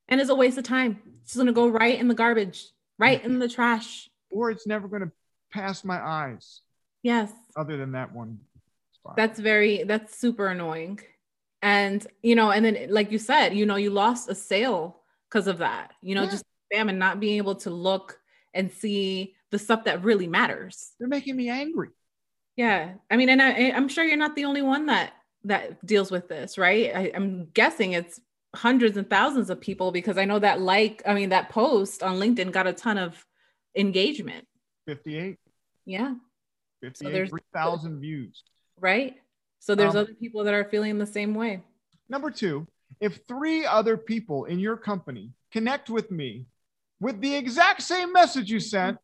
And 0.08 0.20
it's 0.20 0.30
a 0.30 0.34
waste 0.34 0.58
of 0.58 0.64
time. 0.64 1.00
It's 1.22 1.34
going 1.34 1.46
to 1.46 1.52
go 1.52 1.68
right 1.68 1.98
in 1.98 2.08
the 2.08 2.14
garbage, 2.14 2.66
right 2.98 3.22
in 3.22 3.38
the 3.38 3.48
trash. 3.48 4.08
Or 4.30 4.50
it's 4.50 4.66
never 4.66 4.88
going 4.88 5.02
to 5.02 5.12
pass 5.52 5.84
my 5.84 6.00
eyes. 6.00 6.62
Yes. 7.02 7.32
Other 7.56 7.76
than 7.76 7.92
that 7.92 8.12
one. 8.12 8.40
Spot. 8.92 9.16
That's 9.16 9.38
very, 9.38 9.84
that's 9.84 10.16
super 10.16 10.48
annoying. 10.48 11.00
And, 11.62 12.04
you 12.22 12.34
know, 12.34 12.50
and 12.50 12.64
then, 12.64 12.86
like 12.90 13.12
you 13.12 13.18
said, 13.18 13.54
you 13.54 13.66
know, 13.66 13.76
you 13.76 13.90
lost 13.90 14.28
a 14.28 14.34
sale 14.34 15.00
because 15.28 15.46
of 15.46 15.58
that, 15.58 15.92
you 16.02 16.14
know, 16.14 16.22
yeah. 16.22 16.30
just 16.30 16.44
spam 16.72 16.88
and 16.88 16.98
not 16.98 17.20
being 17.20 17.36
able 17.36 17.56
to 17.56 17.70
look 17.70 18.18
and 18.54 18.72
see 18.72 19.34
the 19.50 19.58
stuff 19.58 19.84
that 19.84 20.04
really 20.04 20.26
matters. 20.26 20.92
They're 20.98 21.08
making 21.08 21.36
me 21.36 21.48
angry. 21.48 21.90
Yeah. 22.56 22.92
I 23.10 23.16
mean, 23.16 23.28
and 23.28 23.40
I, 23.40 23.70
I'm 23.70 23.88
sure 23.88 24.04
you're 24.04 24.16
not 24.16 24.36
the 24.36 24.44
only 24.44 24.62
one 24.62 24.86
that 24.86 25.12
that 25.44 25.84
deals 25.86 26.10
with 26.10 26.28
this, 26.28 26.58
right? 26.58 26.94
I, 26.94 27.12
I'm 27.14 27.46
guessing 27.54 27.92
it's 27.92 28.20
hundreds 28.54 28.96
and 28.96 29.08
thousands 29.08 29.48
of 29.48 29.60
people 29.60 29.90
because 29.90 30.18
I 30.18 30.26
know 30.26 30.38
that 30.38 30.60
like, 30.60 31.02
I 31.06 31.14
mean, 31.14 31.30
that 31.30 31.48
post 31.48 32.02
on 32.02 32.16
LinkedIn 32.16 32.52
got 32.52 32.66
a 32.66 32.72
ton 32.72 32.98
of 32.98 33.24
engagement. 33.74 34.46
58. 34.86 35.38
Yeah. 35.86 36.14
58, 36.82 37.30
so 37.30 37.88
views. 37.88 38.42
Right. 38.78 39.16
So 39.60 39.74
there's 39.74 39.94
um, 39.94 40.02
other 40.02 40.14
people 40.14 40.44
that 40.44 40.54
are 40.54 40.64
feeling 40.64 40.98
the 40.98 41.06
same 41.06 41.34
way. 41.34 41.62
Number 42.08 42.30
two, 42.30 42.66
if 43.00 43.20
three 43.28 43.64
other 43.64 43.96
people 43.96 44.46
in 44.46 44.58
your 44.58 44.76
company 44.76 45.32
connect 45.52 45.90
with 45.90 46.10
me 46.10 46.46
with 47.00 47.20
the 47.20 47.34
exact 47.34 47.82
same 47.82 48.12
message 48.12 48.50
you 48.50 48.60
sent, 48.60 48.98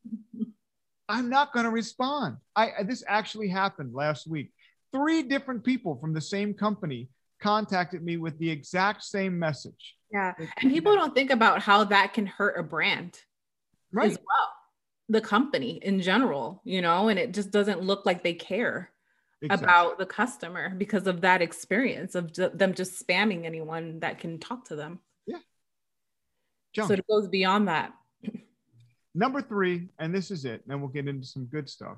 I'm 1.09 1.31
not 1.31 1.53
going 1.53 1.65
to 1.65 1.71
respond. 1.71 2.37
I 2.55 2.83
this 2.85 3.03
actually 3.07 3.49
happened 3.49 3.95
last 3.95 4.27
week. 4.27 4.53
Three 4.93 5.23
different 5.23 5.65
people 5.65 5.97
from 5.97 6.13
the 6.13 6.21
same 6.21 6.55
company 6.55 7.09
contacted 7.41 8.03
me 8.03 8.17
with 8.17 8.39
the 8.39 8.51
exact 8.51 9.03
same 9.05 9.39
message. 9.39 9.97
Yeah. 10.13 10.35
And 10.39 10.71
people 10.71 10.95
don't 10.95 11.15
think 11.15 11.31
about 11.31 11.61
how 11.61 11.85
that 11.85 12.15
can 12.15 12.27
hurt 12.27 12.59
a 12.59 12.63
brand 12.63 13.19
right. 13.93 14.11
as 14.11 14.17
well. 14.17 14.53
The 15.09 15.21
company 15.21 15.79
in 15.83 16.01
general, 16.01 16.61
you 16.65 16.83
know, 16.83 17.09
and 17.09 17.19
it 17.19 17.33
just 17.33 17.51
doesn't 17.51 17.83
look 17.83 18.07
like 18.07 18.23
they 18.23 18.35
care 18.35 18.91
exactly. 19.43 19.65
about 19.65 19.99
the 19.99 20.07
customer 20.07 20.71
because 20.71 21.07
of 21.07 21.21
that 21.21 21.43
experience 21.43 22.15
of 22.15 22.33
them 22.35 22.75
just 22.75 23.07
spamming 23.07 23.45
anyone 23.45 24.01
that 24.01 24.19
can 24.19 24.39
talk 24.39 24.67
to 24.67 24.77
them. 24.77 24.99
So 26.85 26.95
it 26.95 27.07
goes 27.09 27.29
beyond 27.29 27.69
that. 27.69 27.93
Number 29.15 29.41
three, 29.41 29.89
and 29.99 30.15
this 30.15 30.31
is 30.31 30.45
it, 30.45 30.63
then 30.67 30.81
we'll 30.81 30.91
get 30.91 31.09
into 31.09 31.27
some 31.27 31.47
good 31.47 31.69
stuff. 31.69 31.97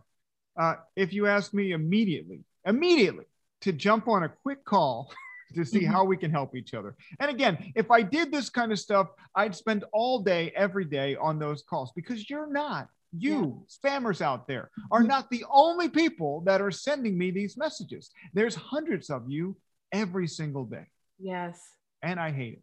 Uh, 0.59 0.75
if 0.97 1.13
you 1.13 1.27
ask 1.27 1.55
me 1.55 1.73
immediately, 1.73 2.41
immediately 2.65 3.25
to 3.63 3.73
jump 3.73 4.09
on 4.09 4.25
a 4.25 4.29
quick 4.29 4.65
call 4.65 5.13
to 5.55 5.65
see 5.65 5.81
mm-hmm. 5.81 5.93
how 5.93 6.05
we 6.05 6.17
can 6.17 6.31
help 6.31 6.55
each 6.55 6.75
other. 6.75 6.97
And 7.19 7.31
again, 7.31 7.73
if 7.75 7.91
I 7.91 8.03
did 8.03 8.31
this 8.31 8.51
kind 8.51 8.71
of 8.73 8.79
stuff, 8.79 9.09
I'd 9.35 9.55
spend 9.55 9.85
all 9.93 10.21
day, 10.21 10.53
every 10.55 10.85
day 10.85 11.17
on 11.17 11.39
those 11.39 11.63
calls 11.63 11.93
because 11.95 12.29
you're 12.29 12.51
not. 12.53 12.89
You 13.17 13.65
yeah. 13.85 13.91
spammers 13.91 14.21
out 14.21 14.47
there 14.47 14.71
are 14.91 15.01
mm-hmm. 15.01 15.09
not 15.09 15.31
the 15.31 15.45
only 15.51 15.89
people 15.89 16.43
that 16.43 16.61
are 16.61 16.71
sending 16.71 17.17
me 17.17 17.31
these 17.31 17.57
messages. 17.57 18.11
There's 18.35 18.55
hundreds 18.55 19.09
of 19.09 19.31
you 19.31 19.57
every 19.93 20.29
single 20.29 20.65
day. 20.65 20.87
Yes. 21.19 21.59
And 22.03 22.21
I 22.21 22.31
hate 22.31 22.55
it. 22.55 22.63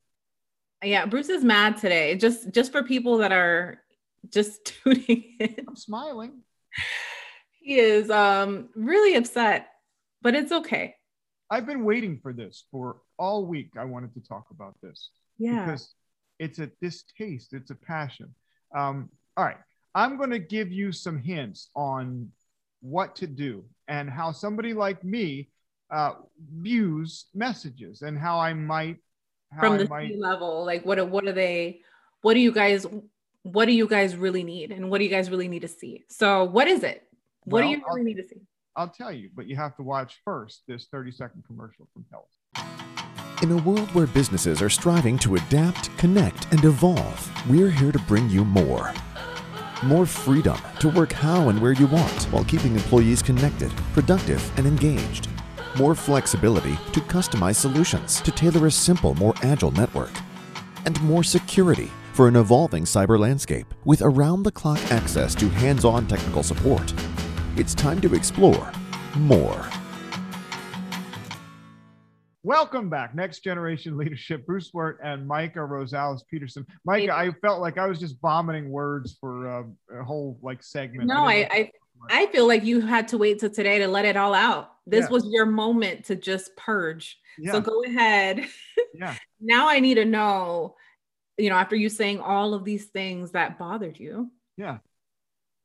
Yeah, 0.84 1.05
Bruce 1.05 1.29
is 1.29 1.44
mad 1.44 1.77
today. 1.77 2.15
Just 2.15 2.51
just 2.51 2.72
for 2.72 2.84
people 2.84 3.17
that 3.20 3.32
are 3.32 3.82
just 4.29 4.65
tuning 4.84 5.36
in. 5.39 5.55
I'm 5.67 5.75
smiling. 5.75 6.41
He 7.62 7.79
is 7.79 8.10
um, 8.10 8.70
really 8.75 9.15
upset, 9.15 9.67
but 10.22 10.36
it's 10.36 10.51
okay. 10.51 10.96
I've 11.50 11.65
been 11.65 11.84
waiting 11.84 12.20
for 12.22 12.34
this 12.34 12.65
for 12.72 12.98
all 13.17 13.46
week. 13.46 13.72
I 13.79 13.86
wanted 13.86 14.13
to 14.15 14.20
talk 14.20 14.48
about 14.51 14.75
this. 14.82 15.10
Yeah. 15.38 15.65
Because 15.65 15.94
it's 16.39 16.60
a 16.60 16.67
distaste, 16.82 17.53
it's 17.53 17.72
a 17.72 17.75
passion. 17.75 18.34
Um, 18.75 19.10
all 19.38 19.46
right. 19.46 19.58
I'm 19.94 20.17
going 20.17 20.32
to 20.32 20.39
give 20.39 20.72
you 20.72 20.91
some 20.91 21.17
hints 21.17 21.70
on 21.75 22.29
what 22.82 23.15
to 23.17 23.27
do 23.27 23.63
and 23.88 24.10
how 24.10 24.32
somebody 24.32 24.74
like 24.74 25.03
me 25.03 25.50
uh, 25.91 26.13
views 26.62 27.27
messages 27.34 28.01
and 28.01 28.17
how 28.17 28.39
I 28.39 28.53
might 28.53 28.98
how 28.98 29.04
from 29.59 29.77
the 29.77 29.88
might... 29.88 30.17
level. 30.17 30.65
Like, 30.65 30.85
what 30.85 31.07
what 31.09 31.25
are 31.27 31.31
they? 31.33 31.81
What 32.21 32.33
do 32.33 32.39
you 32.39 32.51
guys? 32.51 32.85
what 33.45 33.65
do 33.65 33.74
you 33.74 33.88
guys 33.88 34.15
really 34.15 34.43
need 34.43 34.71
and 34.71 34.89
what 34.89 34.97
do 34.97 35.03
you 35.03 35.09
guys 35.09 35.29
really 35.29 35.47
need 35.47 35.62
to 35.62 35.67
see? 35.67 36.03
So, 36.09 36.43
what 36.43 36.67
is 36.67 36.81
it? 36.81 37.03
What 37.43 37.59
well, 37.59 37.63
do 37.63 37.69
you 37.69 37.83
really 37.88 38.01
I'll, 38.01 38.05
need 38.05 38.17
to 38.17 38.27
see? 38.27 38.41
I'll 38.75 38.89
tell 38.89 39.12
you, 39.12 39.29
but 39.35 39.45
you 39.45 39.55
have 39.55 39.75
to 39.75 39.83
watch 39.83 40.19
first 40.25 40.63
this 40.67 40.88
30 40.91 41.12
second 41.12 41.43
commercial 41.45 41.88
from 41.93 42.05
Telus. 42.12 43.43
In 43.43 43.51
a 43.51 43.57
world 43.57 43.93
where 43.93 44.07
businesses 44.07 44.63
are 44.63 44.69
striving 44.69 45.19
to 45.19 45.35
adapt, 45.35 45.95
connect, 46.00 46.51
and 46.51 46.63
evolve, 46.65 47.47
we're 47.47 47.69
here 47.69 47.91
to 47.91 48.00
bring 48.00 48.27
you 48.31 48.43
more. 48.43 48.91
More 49.83 50.07
freedom 50.07 50.57
to 50.79 50.89
work 50.89 51.12
how 51.12 51.50
and 51.50 51.62
where 51.62 51.74
you 51.74 51.85
want 51.85 52.24
while 52.31 52.45
keeping 52.45 52.74
employees 52.74 53.21
connected, 53.21 53.71
productive, 53.93 54.57
and 54.57 54.65
engaged. 54.65 55.27
More 55.77 55.94
flexibility 55.94 56.77
to 56.94 57.01
customize 57.01 57.55
solutions 57.55 58.22
to 58.22 58.32
tailor 58.32 58.67
a 58.67 58.72
simple, 58.72 59.13
more 59.15 59.34
agile 59.44 59.72
network. 59.72 60.12
And 60.86 61.01
more 61.01 61.22
security 61.22 61.91
for 62.13 62.29
an 62.29 62.38
evolving 62.38 62.86
cyber 62.86 63.20
landscape 63.20 63.65
with 63.84 64.01
around 64.01 64.44
the 64.44 64.53
clock 64.53 64.79
access 64.89 65.36
to 65.36 65.50
hands 65.50 65.84
on 65.84 66.08
technical 66.08 66.44
support. 66.44 66.94
It's 67.58 67.74
time 67.75 68.00
to 68.01 68.15
explore 68.15 68.72
more. 69.17 69.65
Welcome 72.44 72.89
back. 72.89 73.13
Next 73.13 73.39
Generation 73.44 73.98
Leadership, 73.98 74.46
Bruce 74.46 74.72
Wirt 74.74 75.01
and 75.03 75.29
Mayka 75.29 75.58
Rosales 75.58 76.22
Peterson. 76.32 76.65
Mayka, 76.88 77.10
I 77.10 77.32
felt 77.41 77.60
like 77.60 77.77
I 77.77 77.86
was 77.86 78.00
just 78.00 78.15
vomiting 78.22 78.70
words 78.70 79.17
for 79.20 79.51
uh, 79.51 80.00
a 80.00 80.05
whole 80.05 80.39
like 80.41 80.63
segment. 80.63 81.10
No, 81.10 81.25
I, 81.25 81.50
I, 81.51 81.72
I 82.10 82.25
feel 82.27 82.48
like 82.48 82.63
you 82.63 82.79
had 82.79 83.10
to 83.10 83.17
wait 83.17 83.39
till 83.39 83.50
today 83.50 83.79
to 83.79 83.89
let 83.89 84.05
it 84.05 84.15
all 84.15 84.34
out. 84.34 84.72
This 84.88 85.06
yeah. 85.06 85.10
was 85.10 85.27
your 85.27 85.46
moment 85.46 86.06
to 86.06 86.15
just 86.15 86.56
purge. 86.56 87.18
Yeah. 87.38 87.54
So 87.54 87.62
go 87.62 87.84
ahead. 87.84 88.48
Yeah. 88.94 89.15
now 89.39 89.68
I 89.68 89.80
need 89.80 89.96
to 89.96 90.06
know 90.06 90.75
you 91.38 91.50
know, 91.50 91.58
after 91.58 91.75
you 91.75 91.89
saying 91.89 92.20
all 92.20 92.54
of 92.54 92.63
these 92.63 92.86
things 92.86 93.32
that 93.32 93.58
bothered 93.60 94.00
you. 94.00 94.32
Yeah. 94.58 94.77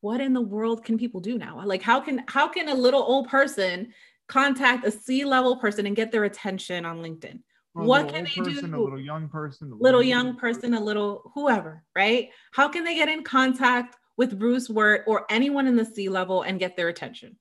What 0.00 0.21
in 0.21 0.33
the 0.33 0.41
world 0.41 0.85
can 0.85 0.99
people 0.99 1.21
do 1.21 1.39
now? 1.39 1.62
Like 1.65 1.83
how 1.83 2.00
can 2.00 2.25
how 2.27 2.49
can 2.49 2.69
a 2.69 2.75
little 2.75 3.03
old 3.03 3.29
person 3.29 3.93
contact 4.29 4.87
a 4.87 4.91
C-level 4.91 5.57
person 5.57 5.87
and 5.87 5.97
get 5.97 6.11
their 6.11 6.25
attention 6.25 6.85
on 6.85 6.99
LinkedIn? 6.99 7.41
Well, 7.75 7.87
what 7.87 8.09
can 8.09 8.25
they 8.25 8.31
person, 8.31 8.71
do? 8.73 8.81
A 8.81 8.83
little 8.83 9.00
young 9.00 9.29
person, 9.29 9.69
a 9.69 9.71
little, 9.71 9.83
little 9.83 10.03
young 10.03 10.37
person, 10.37 10.75
a 10.75 10.81
little 10.81 11.31
whoever, 11.35 11.85
right? 11.95 12.31
How 12.53 12.69
can 12.69 12.83
they 12.83 12.97
get 12.97 13.09
in 13.09 13.23
contact 13.23 13.97
with 14.17 14.39
Bruce 14.39 14.69
Wirt 14.69 15.05
or 15.07 15.27
anyone 15.31 15.67
in 15.67 15.77
the 15.77 15.85
C-level 15.85 16.43
and 16.43 16.59
get 16.59 16.77
their 16.77 16.89
attention? 16.89 17.37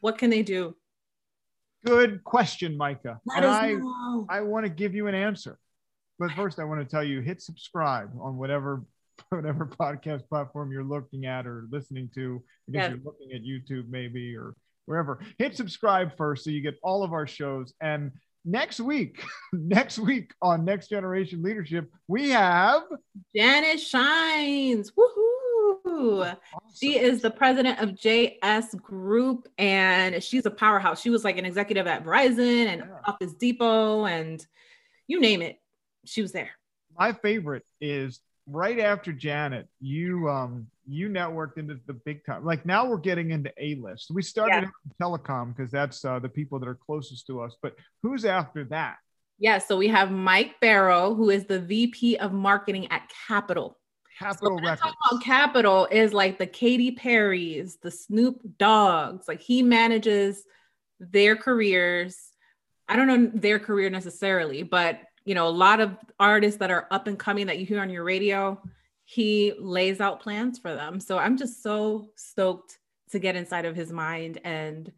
What 0.00 0.18
can 0.18 0.28
they 0.28 0.42
do? 0.42 0.76
Good 1.84 2.22
question, 2.24 2.76
Mayka. 2.78 3.18
Let 3.24 3.38
and 3.38 3.46
I, 3.46 3.72
know. 3.72 4.26
I 4.28 4.40
want 4.42 4.64
to 4.66 4.70
give 4.70 4.94
you 4.94 5.06
an 5.06 5.14
answer. 5.14 5.58
But 6.18 6.32
first, 6.32 6.58
I 6.58 6.64
want 6.64 6.80
to 6.80 6.86
tell 6.86 7.02
you 7.02 7.20
hit 7.20 7.40
subscribe 7.40 8.10
on 8.20 8.36
whatever 8.36 8.84
whatever 9.30 9.66
podcast 9.66 10.28
platform 10.28 10.72
you're 10.72 10.84
looking 10.84 11.26
at 11.26 11.46
or 11.46 11.66
listening 11.70 12.10
to. 12.14 12.42
I 12.68 12.72
guess 12.72 12.82
yes. 12.82 12.90
you're 12.90 13.04
looking 13.04 13.32
at 13.32 13.42
YouTube 13.42 13.88
maybe 13.88 14.36
or 14.36 14.54
wherever. 14.86 15.20
Hit 15.38 15.56
subscribe 15.56 16.16
first 16.16 16.44
so 16.44 16.50
you 16.50 16.60
get 16.60 16.78
all 16.82 17.02
of 17.02 17.12
our 17.12 17.26
shows. 17.26 17.72
And 17.80 18.12
next 18.44 18.80
week, 18.80 19.22
next 19.52 19.98
week 19.98 20.32
on 20.42 20.64
Next 20.64 20.88
Generation 20.88 21.42
Leadership, 21.42 21.90
we 22.08 22.30
have 22.30 22.82
Janice 23.34 23.86
Shines. 23.86 24.92
Woohoo! 24.92 25.39
Awesome. 25.84 26.38
She 26.74 26.98
is 26.98 27.20
the 27.20 27.30
president 27.30 27.80
of 27.80 27.90
JS 27.90 28.80
Group 28.80 29.48
and 29.58 30.22
she's 30.22 30.46
a 30.46 30.50
powerhouse. 30.50 31.00
She 31.00 31.10
was 31.10 31.24
like 31.24 31.38
an 31.38 31.44
executive 31.44 31.86
at 31.86 32.04
Verizon 32.04 32.66
and 32.66 32.82
yeah. 32.82 32.98
Office 33.06 33.34
Depot 33.34 34.06
and 34.06 34.44
you 35.06 35.20
name 35.20 35.42
it 35.42 35.60
she 36.04 36.22
was 36.22 36.32
there. 36.32 36.50
My 36.98 37.12
favorite 37.12 37.64
is 37.80 38.20
right 38.46 38.78
after 38.78 39.12
Janet, 39.12 39.68
you 39.80 40.28
um 40.28 40.66
you 40.86 41.08
networked 41.08 41.56
into 41.56 41.78
the 41.86 41.92
big 41.92 42.24
time. 42.24 42.44
Like 42.44 42.66
now 42.66 42.86
we're 42.86 42.98
getting 42.98 43.30
into 43.30 43.52
A 43.58 43.76
list. 43.76 44.10
We 44.10 44.22
started 44.22 44.64
yeah. 44.64 44.92
telecom 45.00 45.56
because 45.56 45.70
that's 45.70 46.04
uh, 46.04 46.18
the 46.18 46.28
people 46.28 46.58
that 46.58 46.68
are 46.68 46.74
closest 46.74 47.26
to 47.28 47.42
us. 47.42 47.56
But 47.62 47.76
who's 48.02 48.24
after 48.24 48.64
that? 48.64 48.96
Yeah, 49.38 49.58
so 49.58 49.78
we 49.78 49.88
have 49.88 50.10
Mike 50.10 50.56
Barrow, 50.60 51.14
who 51.14 51.30
is 51.30 51.46
the 51.46 51.60
VP 51.60 52.16
of 52.16 52.32
marketing 52.32 52.90
at 52.90 53.10
Capitol. 53.26 53.78
Capitol 54.20 54.58
so 54.58 54.64
Records. 54.64 54.94
About 55.10 55.22
Capitol 55.22 55.88
is 55.90 56.12
like 56.12 56.38
the 56.38 56.46
Katy 56.46 56.92
Perry's, 56.92 57.76
the 57.76 57.90
Snoop 57.90 58.40
Doggs. 58.58 59.26
Like 59.26 59.40
he 59.40 59.62
manages 59.62 60.44
their 60.98 61.36
careers. 61.36 62.18
I 62.88 62.96
don't 62.96 63.06
know 63.06 63.30
their 63.34 63.58
career 63.58 63.88
necessarily, 63.88 64.62
but 64.62 65.00
you 65.24 65.34
know, 65.34 65.48
a 65.48 65.50
lot 65.50 65.80
of 65.80 65.96
artists 66.18 66.58
that 66.58 66.70
are 66.70 66.86
up 66.90 67.06
and 67.06 67.18
coming 67.18 67.46
that 67.46 67.58
you 67.58 67.66
hear 67.66 67.80
on 67.80 67.90
your 67.90 68.04
radio, 68.04 68.60
he 69.04 69.52
lays 69.58 70.00
out 70.00 70.20
plans 70.20 70.58
for 70.58 70.74
them. 70.74 71.00
So 71.00 71.18
I'm 71.18 71.36
just 71.36 71.62
so 71.62 72.10
stoked 72.16 72.78
to 73.12 73.18
get 73.18 73.36
inside 73.36 73.64
of 73.64 73.74
his 73.74 73.92
mind 73.92 74.38
and 74.44 74.92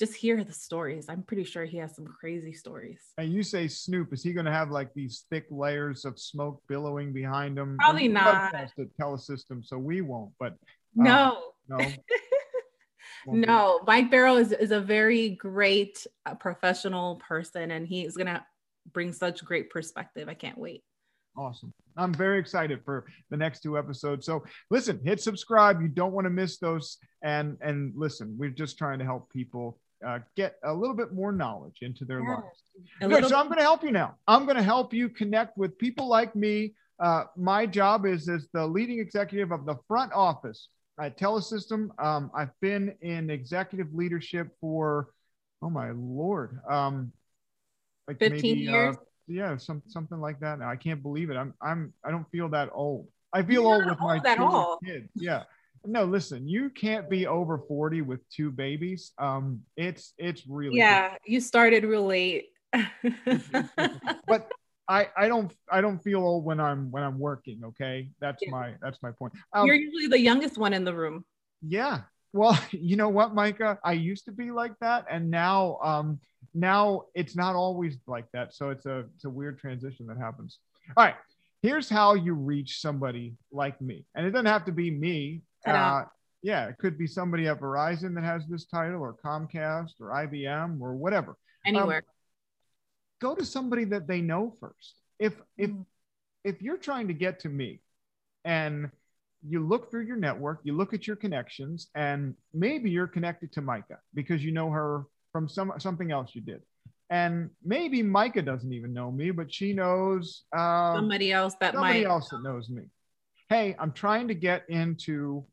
just 0.00 0.14
hear 0.14 0.42
the 0.42 0.52
stories. 0.52 1.10
I'm 1.10 1.22
pretty 1.22 1.44
sure 1.44 1.66
he 1.66 1.76
has 1.76 1.94
some 1.94 2.06
crazy 2.06 2.54
stories. 2.54 3.00
And 3.18 3.30
you 3.30 3.42
say 3.42 3.68
Snoop, 3.68 4.14
is 4.14 4.22
he 4.22 4.32
going 4.32 4.46
to 4.46 4.52
have 4.52 4.70
like 4.70 4.94
these 4.94 5.26
thick 5.28 5.44
layers 5.50 6.06
of 6.06 6.18
smoke 6.18 6.62
billowing 6.68 7.12
behind 7.12 7.58
him? 7.58 7.76
Probably 7.78 8.08
not. 8.08 8.54
at 8.54 8.72
Telesystem, 8.98 9.62
so 9.62 9.76
we 9.76 10.00
won't. 10.00 10.32
But 10.40 10.52
uh, 10.52 10.56
No. 10.94 11.42
no, 11.68 11.78
no, 13.26 13.80
Mike 13.86 14.10
Barrow 14.10 14.36
is, 14.36 14.52
is 14.52 14.70
a 14.70 14.80
very 14.80 15.30
great 15.30 16.06
uh, 16.24 16.34
professional 16.34 17.16
person 17.16 17.70
and 17.70 17.86
he's 17.86 18.16
going 18.16 18.26
to 18.26 18.42
bring 18.94 19.12
such 19.12 19.44
great 19.44 19.68
perspective. 19.68 20.30
I 20.30 20.34
can't 20.34 20.56
wait. 20.56 20.82
Awesome. 21.36 21.74
I'm 21.98 22.14
very 22.14 22.38
excited 22.38 22.80
for 22.86 23.04
the 23.28 23.36
next 23.36 23.60
two 23.60 23.76
episodes. 23.76 24.24
So 24.24 24.44
listen, 24.70 24.98
hit 25.04 25.20
subscribe. 25.20 25.82
You 25.82 25.88
don't 25.88 26.12
want 26.12 26.24
to 26.24 26.30
miss 26.30 26.58
those. 26.58 26.96
And 27.22 27.58
and 27.60 27.92
listen, 27.94 28.36
we're 28.38 28.50
just 28.50 28.78
trying 28.78 28.98
to 29.00 29.04
help 29.04 29.30
people 29.30 29.78
uh, 30.06 30.18
get 30.36 30.56
a 30.64 30.72
little 30.72 30.94
bit 30.96 31.12
more 31.12 31.32
knowledge 31.32 31.78
into 31.82 32.04
their 32.04 32.20
Yeah. 32.22 32.34
lives. 32.36 32.62
A 33.00 33.04
Good. 33.08 33.10
little- 33.14 33.28
So 33.30 33.36
I'm 33.38 33.46
going 33.46 33.58
to 33.58 33.62
help 33.62 33.82
you 33.82 33.90
now. 33.92 34.16
I'm 34.26 34.44
going 34.44 34.56
to 34.56 34.62
help 34.62 34.92
you 34.94 35.08
connect 35.08 35.56
with 35.58 35.76
people 35.78 36.08
like 36.08 36.34
me. 36.34 36.74
Uh, 36.98 37.24
my 37.36 37.66
job 37.66 38.06
is 38.06 38.28
as 38.28 38.48
the 38.52 38.66
leading 38.66 38.98
executive 38.98 39.52
of 39.52 39.64
the 39.66 39.76
front 39.88 40.12
office 40.12 40.68
at 40.98 41.18
Telesystem. 41.18 41.90
Um, 42.02 42.30
I've 42.34 42.50
been 42.60 42.94
in 43.00 43.30
executive 43.30 43.94
leadership 43.94 44.48
for, 44.60 45.08
oh 45.62 45.70
my 45.70 45.90
lord, 45.92 46.60
um, 46.68 47.12
like 48.08 48.18
15 48.18 48.58
years? 48.58 48.96
Uh, 48.96 49.00
yeah, 49.28 49.56
some 49.56 49.82
something 49.86 50.18
like 50.20 50.40
that. 50.40 50.60
I 50.60 50.74
can't 50.76 51.02
believe 51.02 51.30
it. 51.30 51.36
I'm 51.36 51.54
I'm 51.62 51.94
I 52.04 52.10
don't 52.10 52.28
feel 52.32 52.48
that 52.48 52.68
old. 52.72 53.06
I 53.32 53.42
feel 53.42 53.62
You're 53.62 53.74
old 53.74 53.86
with 53.86 54.00
my 54.00 54.16
old 54.38 54.38
all. 54.54 54.78
kids. 54.84 55.08
Yeah. 55.14 55.44
No, 55.86 56.04
listen, 56.04 56.46
you 56.46 56.70
can't 56.70 57.08
be 57.08 57.26
over 57.26 57.58
40 57.58 58.02
with 58.02 58.20
two 58.28 58.50
babies. 58.50 59.12
Um, 59.18 59.62
it's 59.76 60.12
it's 60.18 60.46
really 60.46 60.76
yeah, 60.78 61.16
you 61.24 61.40
started 61.40 61.84
real 61.84 62.04
late. 62.06 62.48
but 64.26 64.48
I, 64.88 65.08
I 65.16 65.28
don't 65.28 65.52
I 65.70 65.80
don't 65.80 65.98
feel 66.00 66.20
old 66.20 66.44
when 66.44 66.60
I'm 66.60 66.90
when 66.90 67.02
I'm 67.02 67.18
working. 67.18 67.60
Okay, 67.64 68.10
that's 68.20 68.42
Yeah. 68.42 68.50
my 68.50 68.74
that's 68.82 69.02
my 69.02 69.10
point. 69.12 69.32
Um, 69.52 69.66
You're 69.66 69.76
usually 69.76 70.08
the 70.08 70.18
youngest 70.20 70.58
one 70.58 70.72
in 70.72 70.84
the 70.84 70.94
room. 70.94 71.24
yeah. 71.66 72.02
Well, 72.32 72.58
you 72.70 72.96
know 72.96 73.08
what, 73.08 73.34
Mayka? 73.34 73.78
I 73.84 73.92
used 73.92 74.24
to 74.26 74.32
be 74.32 74.50
like 74.50 74.74
that, 74.80 75.06
and 75.10 75.30
now 75.30 75.78
um 75.82 76.20
now 76.54 77.04
it's 77.14 77.36
not 77.36 77.54
always 77.56 77.96
like 78.06 78.26
that. 78.32 78.54
So 78.54 78.70
it's 78.70 78.86
a 78.86 79.04
it's 79.14 79.24
a 79.24 79.30
weird 79.30 79.58
transition 79.58 80.06
that 80.08 80.18
happens. 80.18 80.58
All 80.96 81.04
right. 81.04 81.16
Here's 81.62 81.88
how 81.90 82.14
you 82.14 82.34
reach 82.34 82.80
somebody 82.80 83.34
like 83.52 83.80
me, 83.80 84.04
and 84.14 84.26
it 84.26 84.30
doesn't 84.30 84.46
have 84.46 84.64
to 84.66 84.72
be 84.72 84.90
me. 84.90 85.42
Ta-da. 85.64 85.98
Uh, 85.98 86.04
yeah, 86.42 86.68
it 86.68 86.78
could 86.78 86.96
be 86.96 87.06
somebody 87.06 87.48
at 87.48 87.60
Verizon 87.60 88.14
that 88.14 88.24
has 88.24 88.46
this 88.48 88.64
title, 88.66 89.00
or 89.02 89.14
Comcast, 89.24 90.00
or 90.00 90.08
IBM, 90.08 90.80
or 90.80 90.94
whatever. 90.94 91.36
Anywhere. 91.66 92.02
go 93.20 93.34
to 93.34 93.44
somebody 93.44 93.84
that 93.84 94.06
they 94.06 94.22
know 94.22 94.56
first. 94.60 94.94
If 95.18 95.34
if 95.58 95.70
Mm. 95.70 95.84
if 96.44 96.62
you're 96.62 96.78
trying 96.78 97.08
to 97.08 97.14
get 97.14 97.40
to 97.40 97.50
me 97.50 97.82
and 98.46 98.90
you 99.42 99.66
look 99.66 99.90
through 99.90 100.06
your 100.06 100.16
network, 100.16 100.60
you 100.64 100.72
look 100.74 100.94
at 100.94 101.06
your 101.06 101.16
connections, 101.16 101.90
and 101.94 102.34
maybe 102.54 102.90
you're 102.90 103.06
connected 103.06 103.52
to 103.52 103.60
Mayka 103.62 103.98
because 104.14 104.42
you 104.42 104.52
know 104.52 104.70
her 104.70 105.04
from 105.32 105.48
some 105.48 105.72
something 105.78 106.10
else 106.10 106.34
you 106.34 106.40
did. 106.40 106.62
And 107.10 107.50
maybe 107.62 108.02
Mayka 108.02 108.42
doesn't 108.44 108.72
even 108.72 108.94
know 108.94 109.10
me, 109.10 109.30
but 109.32 109.52
she 109.52 109.74
knows 109.74 110.44
uh, 110.56 110.94
somebody 110.94 111.30
else 111.32 111.54
that 111.60 111.74
somebody 111.74 112.04
might 112.04 112.10
else 112.10 112.30
that 112.30 112.42
knows 112.42 112.70
me. 112.70 112.84
Hey, 113.50 113.74
I'm 113.80 113.90
trying 113.90 114.28
to 114.28 114.34
get 114.34 114.62
into 114.68 115.44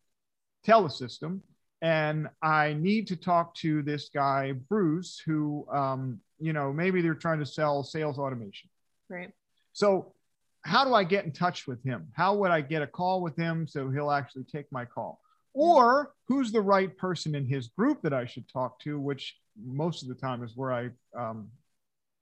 Telesystem, 0.63 1.41
and 1.81 2.29
I 2.43 2.73
need 2.73 3.07
to 3.07 3.15
talk 3.15 3.55
to 3.55 3.81
this 3.81 4.11
guy 4.13 4.51
Bruce, 4.51 5.19
who, 5.25 5.67
um, 5.73 6.19
you 6.37 6.53
know, 6.53 6.71
maybe 6.71 7.01
they're 7.01 7.15
trying 7.15 7.39
to 7.39 7.45
sell 7.45 7.83
sales 7.83 8.19
automation. 8.19 8.69
right. 9.09 9.31
So, 9.73 10.13
how 10.61 10.85
do 10.85 10.93
I 10.93 11.05
get 11.05 11.25
in 11.25 11.31
touch 11.31 11.65
with 11.65 11.83
him? 11.83 12.09
How 12.13 12.35
would 12.35 12.51
I 12.51 12.61
get 12.61 12.83
a 12.83 12.87
call 12.87 13.23
with 13.23 13.35
him 13.35 13.65
so 13.67 13.89
he'll 13.89 14.11
actually 14.11 14.43
take 14.43 14.71
my 14.71 14.85
call? 14.85 15.19
Or 15.55 16.13
who's 16.27 16.51
the 16.51 16.61
right 16.61 16.95
person 16.99 17.33
in 17.33 17.47
his 17.47 17.69
group 17.69 18.03
that 18.03 18.13
I 18.13 18.27
should 18.27 18.47
talk 18.47 18.79
to? 18.81 18.99
Which 18.99 19.35
most 19.59 20.03
of 20.03 20.07
the 20.07 20.13
time 20.15 20.43
is 20.43 20.55
where 20.55 20.71
I 20.71 20.89
um, 21.17 21.47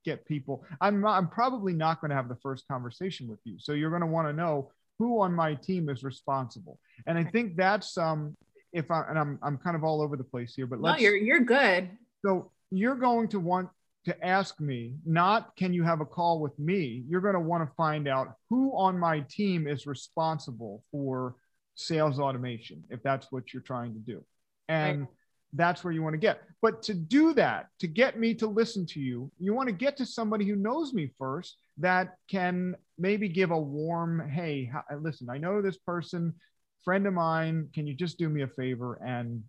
get 0.06 0.26
people. 0.26 0.64
I'm 0.80 1.06
I'm 1.06 1.28
probably 1.28 1.74
not 1.74 2.00
going 2.00 2.12
to 2.12 2.16
have 2.16 2.30
the 2.30 2.38
first 2.38 2.66
conversation 2.70 3.28
with 3.28 3.40
you, 3.44 3.58
so 3.60 3.74
you're 3.74 3.90
going 3.90 4.02
to 4.02 4.08
want 4.08 4.30
to 4.30 4.34
know 4.34 4.72
who 5.00 5.22
on 5.22 5.34
my 5.34 5.56
team 5.56 5.90
is 5.90 6.04
responsible. 6.04 6.80
And 7.08 7.18
I 7.18 7.24
think 7.24 7.56
that's 7.56 7.98
um, 7.98 8.36
if 8.74 8.90
I 8.92 9.04
and 9.10 9.18
I'm 9.20 9.40
I'm 9.42 9.58
kind 9.58 9.76
of 9.76 9.84
all 9.84 10.02
over 10.02 10.16
the 10.16 10.24
place 10.24 10.54
here, 10.56 10.68
but 10.68 10.80
No, 10.80 10.90
let's 10.92 11.02
you're 11.02 11.16
you're 11.16 11.42
good. 11.42 11.90
so 12.26 12.52
you're 12.72 12.96
going 12.96 13.28
to 13.30 13.40
want 13.40 13.70
to 14.06 14.26
ask 14.26 14.60
me, 14.60 14.96
not 15.06 15.56
can 15.56 15.74
you 15.74 15.84
have 15.84 16.02
a 16.02 16.06
call 16.06 16.40
with 16.40 16.58
me? 16.60 17.04
You're 17.08 17.22
going 17.22 17.34
to 17.34 17.40
want 17.40 17.68
to 17.68 17.76
find 17.76 18.08
out 18.08 18.36
who 18.50 18.72
on 18.78 19.00
my 19.00 19.22
team 19.30 19.68
is 19.68 19.88
responsible 19.88 20.84
for 20.92 21.36
sales 21.76 22.20
automation, 22.20 22.84
if 22.90 23.02
that's 23.04 23.32
what 23.32 23.52
you're 23.54 23.64
trying 23.64 23.94
to 23.94 24.00
do. 24.00 24.24
And 24.70 25.02
Right. 25.02 25.10
that's 25.54 25.84
where 25.84 25.94
you 25.94 26.02
want 26.04 26.14
to 26.14 26.20
get. 26.20 26.42
But 26.62 26.84
to 26.84 26.94
do 26.94 27.34
that, 27.34 27.68
to 27.80 27.88
get 27.88 28.20
me 28.20 28.34
to 28.36 28.48
listen 28.48 28.86
to 28.88 29.00
you, 29.00 29.32
you 29.40 29.54
want 29.54 29.68
to 29.70 29.74
get 29.74 29.98
to 29.98 30.06
somebody 30.06 30.46
who 30.46 30.56
knows 30.56 30.94
me 30.94 31.12
first 31.18 31.58
that 31.78 32.18
can 32.30 32.76
maybe 32.98 33.28
give 33.28 33.52
a 33.52 33.60
warm, 33.60 34.30
hey, 34.30 34.72
listen, 35.00 35.30
I 35.30 35.38
know 35.38 35.62
this 35.62 35.78
person, 35.78 36.34
friend 36.84 37.06
of 37.08 37.14
mine. 37.14 37.70
Can 37.74 37.88
you 37.88 37.94
just 37.94 38.18
do 38.18 38.30
me 38.30 38.44
a 38.44 38.48
favor 38.48 38.96
and 38.96 39.44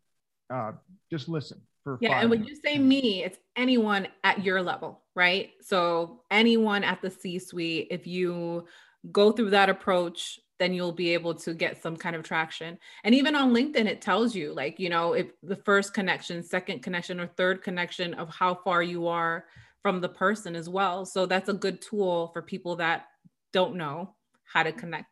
uh, 0.52 0.72
just 1.10 1.28
listen 1.28 1.60
for 1.84 1.98
Yeah, 2.00 2.20
and 2.20 2.30
when 2.30 2.40
minutes?" 2.40 2.60
you 2.64 2.70
say 2.70 2.78
me, 2.78 3.24
it's 3.24 3.38
anyone 3.56 4.08
at 4.24 4.44
your 4.44 4.62
level, 4.62 5.02
right? 5.14 5.50
So 5.62 6.22
anyone 6.30 6.84
at 6.84 7.02
the 7.02 7.10
C-suite, 7.10 7.88
if 7.90 8.06
you 8.06 8.66
go 9.12 9.32
through 9.32 9.50
that 9.50 9.68
approach, 9.68 10.40
then 10.58 10.72
you'll 10.72 10.92
be 10.92 11.12
able 11.12 11.34
to 11.34 11.52
get 11.52 11.82
some 11.82 11.96
kind 11.96 12.16
of 12.16 12.22
traction. 12.22 12.78
And 13.04 13.14
even 13.14 13.36
on 13.36 13.52
LinkedIn, 13.52 13.86
it 13.86 14.00
tells 14.00 14.34
you 14.34 14.54
like, 14.54 14.80
you 14.80 14.88
know, 14.88 15.12
if 15.12 15.26
the 15.42 15.56
first 15.56 15.92
connection, 15.92 16.42
second 16.42 16.82
connection, 16.82 17.20
or 17.20 17.26
third 17.26 17.62
connection 17.62 18.14
of 18.14 18.30
how 18.30 18.54
far 18.54 18.82
you 18.82 19.06
are 19.06 19.44
from 19.82 20.00
the 20.00 20.08
person 20.08 20.56
as 20.56 20.68
well. 20.68 21.04
So 21.04 21.26
that's 21.26 21.50
a 21.50 21.54
good 21.54 21.82
tool 21.82 22.30
for 22.32 22.40
people 22.40 22.76
that 22.76 23.06
don't 23.52 23.76
know 23.76 24.14
how 24.52 24.62
to 24.62 24.72
connect. 24.72 25.08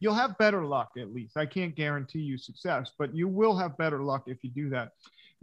you'll 0.00 0.14
have 0.14 0.38
better 0.38 0.64
luck 0.64 0.90
at 0.96 1.12
least. 1.12 1.36
I 1.36 1.44
can't 1.46 1.74
guarantee 1.74 2.20
you 2.20 2.38
success, 2.38 2.92
but 2.98 3.14
you 3.14 3.26
will 3.26 3.56
have 3.56 3.76
better 3.76 4.00
luck 4.02 4.22
if 4.26 4.38
you 4.44 4.50
do 4.50 4.70
that. 4.70 4.92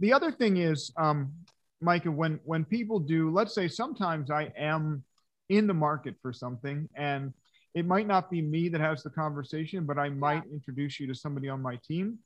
The 0.00 0.12
other 0.12 0.32
thing 0.32 0.56
is, 0.56 0.92
um, 0.96 1.32
Mayka, 1.84 2.08
when 2.08 2.40
when 2.44 2.64
people 2.64 2.98
do, 2.98 3.30
let's 3.30 3.54
say 3.54 3.68
sometimes 3.68 4.30
I 4.30 4.50
am 4.56 5.04
in 5.50 5.66
the 5.66 5.74
market 5.74 6.14
for 6.22 6.32
something 6.32 6.88
and 6.96 7.32
it 7.74 7.84
might 7.86 8.06
not 8.06 8.30
be 8.30 8.40
me 8.40 8.70
that 8.70 8.80
has 8.80 9.02
the 9.02 9.10
conversation, 9.10 9.84
but 9.84 9.98
I 9.98 10.08
might 10.08 10.44
introduce 10.50 10.98
you 10.98 11.06
to 11.08 11.14
somebody 11.14 11.48
on 11.50 11.60
my 11.60 11.76
team. 11.86 12.18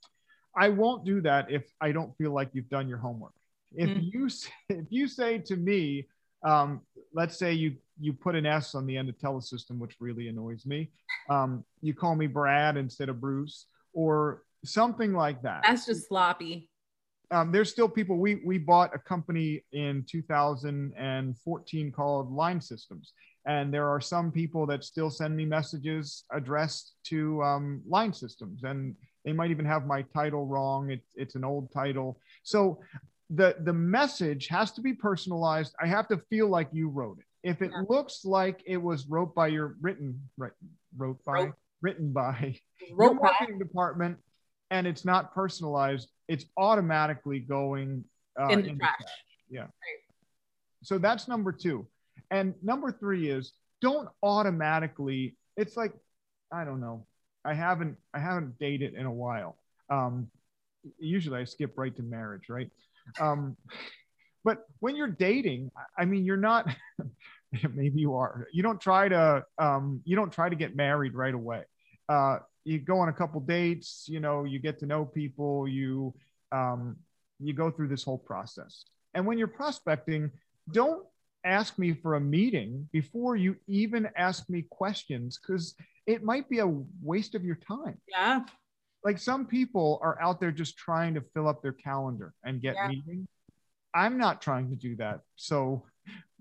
I 0.56 0.68
won't 0.68 1.04
do 1.04 1.20
that 1.22 1.50
if 1.50 1.64
I 1.80 1.90
don't 1.90 2.16
feel 2.16 2.32
like 2.32 2.50
you've 2.52 2.68
done 2.70 2.88
your 2.88 2.98
homework. 2.98 3.34
If 3.74 3.90
Mhm. 3.90 4.12
you 4.12 4.28
if 4.80 4.86
you 4.90 5.08
say 5.08 5.38
to 5.50 5.56
me, 5.56 6.06
um, 6.42 6.80
let's 7.12 7.38
say 7.38 7.52
you 7.52 7.76
you 8.00 8.12
put 8.12 8.34
an 8.34 8.46
S 8.46 8.74
on 8.74 8.86
the 8.86 8.96
end 8.96 9.08
of 9.08 9.18
telesystem, 9.18 9.78
which 9.78 9.96
really 10.00 10.28
annoys 10.28 10.64
me. 10.64 10.90
Um, 11.28 11.64
you 11.82 11.94
call 11.94 12.14
me 12.14 12.26
Brad 12.26 12.76
instead 12.76 13.08
of 13.08 13.20
Bruce, 13.20 13.66
or 13.92 14.42
something 14.64 15.12
like 15.12 15.42
that. 15.42 15.62
That's 15.66 15.86
just 15.86 16.08
sloppy. 16.08 16.70
Um, 17.30 17.52
there's 17.52 17.70
still 17.70 17.88
people. 17.88 18.16
We 18.16 18.42
we 18.44 18.58
bought 18.58 18.94
a 18.94 18.98
company 18.98 19.62
in 19.72 20.04
2014 20.08 21.92
called 21.92 22.32
Line 22.32 22.60
Systems, 22.60 23.12
and 23.46 23.72
there 23.72 23.88
are 23.88 24.00
some 24.00 24.32
people 24.32 24.66
that 24.66 24.82
still 24.82 25.10
send 25.10 25.36
me 25.36 25.44
messages 25.44 26.24
addressed 26.32 26.94
to 27.04 27.42
um, 27.42 27.82
Line 27.86 28.12
Systems, 28.12 28.64
and 28.64 28.96
they 29.24 29.32
might 29.32 29.50
even 29.50 29.64
have 29.64 29.86
my 29.86 30.02
title 30.14 30.46
wrong. 30.46 30.90
It's 30.90 31.12
it's 31.14 31.34
an 31.36 31.44
old 31.44 31.70
title, 31.72 32.18
so 32.42 32.80
the 33.30 33.56
the 33.60 33.72
message 33.72 34.48
has 34.48 34.72
to 34.72 34.80
be 34.80 34.92
personalized. 34.92 35.74
I 35.80 35.86
have 35.86 36.08
to 36.08 36.18
feel 36.30 36.48
like 36.48 36.68
you 36.72 36.88
wrote 36.88 37.18
it. 37.18 37.24
If 37.48 37.62
it 37.62 37.70
Yeah. 37.72 37.84
looks 37.88 38.24
like 38.24 38.62
it 38.66 38.76
was 38.76 39.06
wrote 39.06 39.34
by 39.34 39.48
your 39.48 39.76
written 39.80 40.20
right 40.36 40.52
wrote 40.96 41.22
by 41.24 41.32
Wrote. 41.44 41.54
written 41.80 42.12
by 42.12 42.56
your 42.88 42.96
Rope 42.96 43.22
back. 43.22 43.32
marketing 43.40 43.58
department 43.58 44.18
and 44.70 44.86
it's 44.86 45.04
not 45.04 45.34
personalized, 45.34 46.10
it's 46.28 46.44
automatically 46.56 47.40
going 47.40 48.04
uh, 48.40 48.48
In 48.48 48.62
the 48.62 48.68
into 48.68 48.78
trash. 48.80 49.00
Yeah. 49.48 49.66
So 50.82 50.98
that's 50.98 51.28
number 51.28 51.52
two. 51.52 51.86
And 52.30 52.54
number 52.62 52.92
three 52.92 53.28
is 53.30 53.52
don't 53.80 54.08
automatically, 54.22 55.36
it's 55.56 55.76
like, 55.76 55.92
I 56.52 56.64
don't 56.64 56.80
know. 56.80 57.06
I 57.44 57.54
haven't 57.54 57.96
I 58.14 58.18
haven't 58.18 58.58
dated 58.58 58.94
in 58.94 59.06
a 59.06 59.12
while. 59.12 59.56
Um, 59.88 60.30
usually 60.98 61.40
I 61.40 61.44
skip 61.44 61.76
right 61.76 61.94
to 61.96 62.02
marriage, 62.02 62.48
right? 62.48 62.70
Um, 63.18 63.56
but 64.44 64.64
when 64.78 64.96
you're 64.96 65.08
dating, 65.08 65.70
I- 65.98 66.04
mean, 66.04 66.24
you're 66.24 66.36
not. 66.36 66.68
maybe 67.74 68.00
you 68.00 68.14
are. 68.14 68.46
You 68.52 68.62
don't 68.62 68.80
try 68.80 69.08
to. 69.08 69.44
Um, 69.58 70.02
you 70.04 70.16
don't 70.16 70.32
try 70.32 70.48
to 70.48 70.56
get 70.56 70.76
married 70.76 71.14
right 71.14 71.34
away. 71.34 71.62
Uh, 72.08 72.38
you 72.64 72.78
go 72.78 72.98
on 72.98 73.08
a 73.08 73.12
couple 73.12 73.40
dates. 73.40 74.06
You 74.08 74.20
know, 74.20 74.44
you 74.44 74.58
get 74.58 74.78
to 74.80 74.86
know 74.86 75.04
people. 75.04 75.66
You 75.68 76.14
um, 76.52 76.96
you 77.38 77.52
go 77.52 77.70
through 77.70 77.88
this 77.88 78.04
whole 78.04 78.18
process. 78.18 78.84
And 79.14 79.26
when 79.26 79.38
you're 79.38 79.48
prospecting, 79.48 80.30
don't 80.70 81.04
ask 81.44 81.78
me 81.78 81.94
for 81.94 82.14
a 82.14 82.20
meeting 82.20 82.88
before 82.92 83.34
you 83.36 83.56
even 83.66 84.08
ask 84.16 84.48
me 84.48 84.62
questions 84.70 85.38
because 85.38 85.74
it 86.06 86.22
might 86.22 86.48
be 86.48 86.58
a 86.58 86.66
waste 87.02 87.34
of 87.34 87.44
your 87.44 87.56
time. 87.56 87.98
Yeah. 88.08 88.42
Like 89.04 89.18
some 89.18 89.46
people 89.46 89.98
are 90.02 90.20
out 90.20 90.40
there 90.40 90.50
just 90.52 90.76
trying 90.76 91.14
to 91.14 91.22
fill 91.32 91.48
up 91.48 91.62
their 91.62 91.72
calendar 91.72 92.34
and 92.44 92.60
get 92.60 92.76
Yeah. 92.76 92.88
meetings. 92.88 93.28
I'm 93.94 94.18
not 94.18 94.40
trying 94.42 94.70
to 94.70 94.76
do 94.76 94.96
that. 94.96 95.20
So 95.36 95.86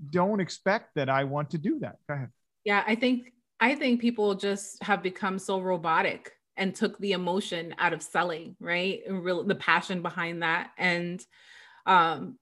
don't 0.09 0.39
expect 0.39 0.95
that 0.95 1.09
I 1.09 1.23
want 1.23 1.51
to 1.51 1.57
do 1.57 1.79
that. 1.79 1.97
Go 2.07 2.15
ahead. 2.15 2.29
Yeah, 2.63 2.83
I 2.85 2.95
think 2.95 3.33
I 3.59 3.75
think 3.75 4.01
people 4.01 4.35
just 4.35 4.81
have 4.83 5.01
become 5.01 5.39
so 5.39 5.59
robotic 5.59 6.31
and 6.57 6.75
took 6.75 6.97
the 6.99 7.13
emotion 7.13 7.73
out 7.77 7.93
of 7.93 8.01
selling, 8.01 8.55
right? 8.59 9.01
And 9.07 9.23
real 9.23 9.43
the 9.43 9.55
passion 9.55 10.01
behind 10.01 10.43
that. 10.43 10.71
And 10.77 11.25
um 11.85 12.37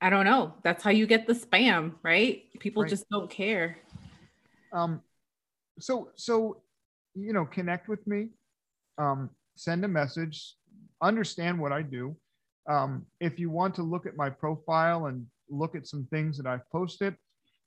I 0.00 0.10
don't 0.10 0.26
know. 0.26 0.54
That's 0.62 0.84
how 0.84 0.90
you 0.90 1.06
get 1.06 1.26
the 1.26 1.32
spam, 1.32 1.94
right? 2.02 2.44
People 2.60 2.82
Right. 2.82 2.90
just 2.90 3.08
don't 3.10 3.30
care. 3.30 3.78
Um, 4.72 5.00
so 5.80 6.10
so 6.16 6.62
you 7.14 7.32
know, 7.32 7.46
connect 7.46 7.88
with 7.88 8.06
me. 8.06 8.28
Um, 8.98 9.30
send 9.56 9.84
a 9.84 9.88
message. 9.88 10.54
Understand 11.02 11.58
what 11.58 11.72
I 11.72 11.82
do. 11.82 12.16
Um, 12.68 13.06
if 13.20 13.38
you 13.38 13.50
want 13.50 13.74
to 13.76 13.82
look 13.82 14.06
at 14.06 14.16
my 14.16 14.30
profile 14.30 15.06
and 15.06 15.26
look 15.48 15.74
at 15.74 15.86
some 15.86 16.06
things 16.10 16.36
that 16.36 16.46
I've 16.46 16.68
posted, 16.70 17.16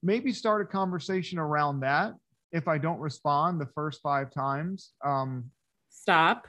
maybe 0.03 0.31
start 0.31 0.61
a 0.61 0.65
conversation 0.65 1.39
around 1.39 1.81
that. 1.81 2.13
If 2.51 2.67
I 2.67 2.77
don't 2.77 2.99
respond 2.99 3.59
the 3.61 3.69
first 3.75 4.01
five 4.01 4.31
times, 4.31 4.91
um, 5.05 5.51
Stop. 5.89 6.47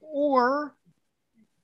or 0.00 0.74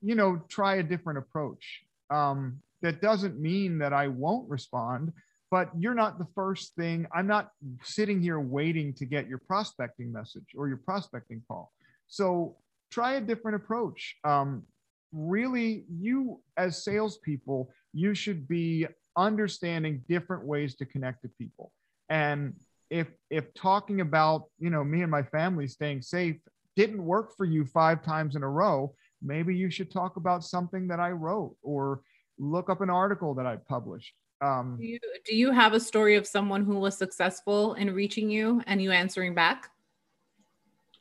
you 0.01 0.15
know 0.15 0.41
try 0.47 0.75
a 0.75 0.83
different 0.83 1.19
approach 1.19 1.81
um, 2.09 2.59
that 2.81 3.01
doesn't 3.01 3.39
mean 3.39 3.77
that 3.79 3.93
i 3.93 4.07
won't 4.07 4.49
respond 4.49 5.11
but 5.51 5.69
you're 5.77 5.93
not 5.93 6.17
the 6.17 6.27
first 6.35 6.75
thing 6.75 7.05
i'm 7.13 7.27
not 7.27 7.49
sitting 7.83 8.21
here 8.21 8.39
waiting 8.39 8.93
to 8.93 9.05
get 9.05 9.27
your 9.27 9.37
prospecting 9.39 10.11
message 10.11 10.45
or 10.55 10.67
your 10.67 10.77
prospecting 10.77 11.41
call 11.47 11.71
so 12.07 12.55
try 12.91 13.13
a 13.15 13.21
different 13.21 13.55
approach 13.55 14.15
um, 14.23 14.63
really 15.11 15.85
you 15.89 16.41
as 16.57 16.83
salespeople 16.83 17.69
you 17.93 18.13
should 18.13 18.47
be 18.47 18.87
understanding 19.17 20.03
different 20.07 20.43
ways 20.43 20.75
to 20.75 20.85
connect 20.85 21.21
to 21.21 21.29
people 21.37 21.71
and 22.09 22.53
if 22.89 23.07
if 23.29 23.53
talking 23.53 24.01
about 24.01 24.45
you 24.59 24.69
know 24.69 24.83
me 24.83 25.01
and 25.01 25.11
my 25.11 25.23
family 25.23 25.67
staying 25.67 26.01
safe 26.01 26.37
didn't 26.75 27.03
work 27.03 27.35
for 27.35 27.45
you 27.45 27.65
five 27.65 28.01
times 28.03 28.37
in 28.37 28.43
a 28.43 28.49
row, 28.49 28.95
maybe 29.21 29.53
you 29.53 29.69
should 29.69 29.91
talk 29.91 30.15
about 30.15 30.45
something 30.45 30.87
that 30.87 30.99
I 30.99 31.11
wrote 31.11 31.57
or 31.61 32.01
look 32.37 32.69
up 32.69 32.79
an 32.79 32.89
article 32.89 33.33
that 33.35 33.45
I 33.45 33.57
published. 33.57 34.13
Um, 34.41 34.77
Do 34.79 34.87
you 34.87 34.99
do 35.25 35.35
you 35.35 35.51
have 35.51 35.73
a 35.73 35.79
story 35.79 36.15
of 36.15 36.25
someone 36.25 36.63
who 36.63 36.79
was 36.79 36.97
successful 36.97 37.73
in 37.73 37.93
reaching 37.93 38.29
you 38.29 38.61
and 38.65 38.81
you 38.81 38.91
answering 38.91 39.35
back? 39.35 39.69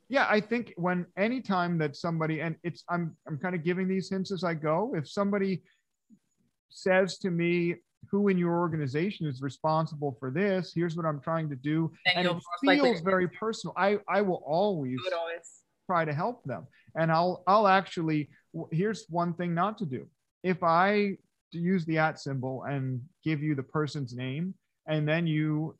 Yeah, 0.09 0.27
I 0.29 0.41
think 0.41 0.73
when 0.77 1.07
anytime 1.17 1.79
that 1.79 1.97
somebody 1.97 2.41
and 2.41 2.57
it's 2.63 2.85
I'm 2.89 3.17
I'm 3.27 3.39
kind 3.39 3.55
of 3.55 3.63
giving 3.63 3.89
these 3.89 4.09
hints 4.09 4.33
as 4.33 4.45
I 4.45 4.55
go. 4.55 4.95
If 4.97 5.09
somebody 5.09 5.63
says 6.71 7.19
to 7.19 7.31
me, 7.31 7.77
"Who 8.11 8.29
in 8.29 8.39
your 8.39 8.59
organization 8.59 9.27
is 9.27 9.43
responsible 9.43 10.17
for 10.19 10.31
this? 10.31 10.73
Here's 10.75 10.97
what 10.97 11.07
I'm 11.07 11.21
trying 11.21 11.49
to 11.51 11.57
do," 11.57 11.93
Then 12.07 12.27
and 12.27 12.41
it 12.63 12.81
feels 12.81 13.01
very 13.01 13.29
personal. 13.29 13.75
I 13.77 13.99
I 14.09 14.23
will 14.23 14.43
always 14.47 14.99
always 15.13 15.63
try 15.87 16.05
to 16.05 16.13
help 16.13 16.45
them 16.45 16.67
and 16.97 17.11
i'll 17.11 17.43
i'll 17.47 17.67
actually 17.67 18.29
here's 18.71 19.07
one 19.09 19.33
thing 19.35 19.55
not 19.55 19.79
to 19.79 19.87
do 19.87 20.07
if 20.43 20.63
i 20.63 21.17
use 21.53 21.85
the 21.87 21.97
at 21.97 22.21
symbol 22.21 22.65
and 22.65 23.01
give 23.25 23.43
you 23.43 23.55
the 23.55 23.63
person's 23.63 24.15
name 24.15 24.53
and 24.87 25.09
then 25.09 25.27
you 25.27 25.75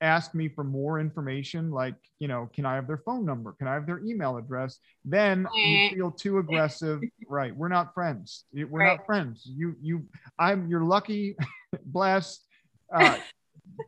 ask 0.00 0.34
me 0.34 0.48
for 0.48 0.64
more 0.64 0.98
information 0.98 1.70
like 1.70 1.94
you 2.18 2.28
know 2.28 2.48
can 2.54 2.64
i 2.64 2.74
have 2.74 2.86
their 2.86 2.98
phone 2.98 3.24
number 3.24 3.52
can 3.58 3.68
i 3.68 3.74
have 3.74 3.86
their 3.86 4.00
email 4.00 4.36
address 4.36 4.78
then 5.04 5.46
you 5.64 5.78
feel 5.94 6.10
too 6.10 6.38
aggressive 6.38 7.00
right 7.28 7.54
we're 7.54 7.68
not 7.68 7.92
friends 7.92 8.44
we're 8.52 8.80
Right. 8.80 8.96
not 8.96 9.06
friends 9.06 9.42
you 9.44 9.74
you 9.80 10.06
i'm 10.38 10.68
you're 10.68 10.84
lucky 10.84 11.36
blessed 11.84 12.46
uh, 12.94 13.16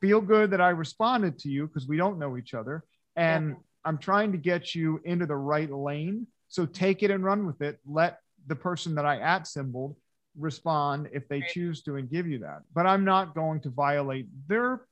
feel 0.01 0.20
good 0.20 0.51
that 0.51 0.61
i 0.61 0.68
responded 0.68 1.38
to 1.38 1.48
you 1.48 1.66
because 1.66 1.88
we 1.88 1.96
don't 1.96 2.18
know 2.18 2.37
each 2.37 2.55
other 2.55 2.85
and 3.16 3.57
I'm 3.85 3.98
trying 3.98 4.33
to 4.33 4.38
get 4.38 4.75
you 4.75 5.01
into 5.05 5.27
the 5.27 5.37
right 5.37 5.70
lane. 5.70 6.27
So 6.48 6.66
take 6.66 7.03
it 7.03 7.11
and 7.11 7.25
run 7.25 7.46
with 7.46 7.61
it. 7.62 7.81
Let 7.87 8.18
the 8.46 8.57
person 8.57 8.94
that 8.96 9.05
I 9.05 9.18
at 9.18 9.46
symboled 9.46 9.96
respond 10.38 11.09
if 11.12 11.29
they 11.29 11.40
Right. 11.40 11.51
choose 11.51 11.83
to 11.83 11.96
and 11.96 12.11
give 12.11 12.27
you 12.27 12.38
that. 12.40 12.62
But 12.75 12.87
I'm 12.87 13.05
not 13.05 13.35
going 13.35 13.61
to 13.62 13.70
violate 13.70 14.27
their 14.46 14.83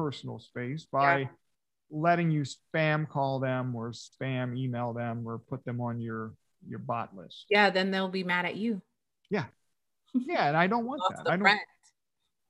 personal 0.00 0.38
space 0.38 0.86
by 0.90 1.18
Yeah. 1.20 1.26
letting 1.90 2.30
you 2.30 2.42
spam 2.42 3.08
call 3.08 3.40
them 3.40 3.74
or 3.74 3.90
spam 3.92 4.56
email 4.56 4.92
them 4.92 5.26
or 5.26 5.38
put 5.38 5.64
them 5.64 5.80
on 5.80 6.00
your 6.00 6.32
your 6.68 6.78
bot 6.78 7.16
list. 7.16 7.46
yeah, 7.48 7.70
then 7.70 7.90
they'll 7.90 8.08
be 8.08 8.24
mad 8.24 8.44
at 8.44 8.56
you. 8.56 8.82
Yeah, 9.30 9.46
Yeah, 10.14 10.48
and 10.48 10.56
I 10.56 10.66
don't 10.66 10.84
want 10.84 11.02
that. 11.10 11.20
I 11.26 11.30
don't 11.30 11.40
friend. 11.40 11.60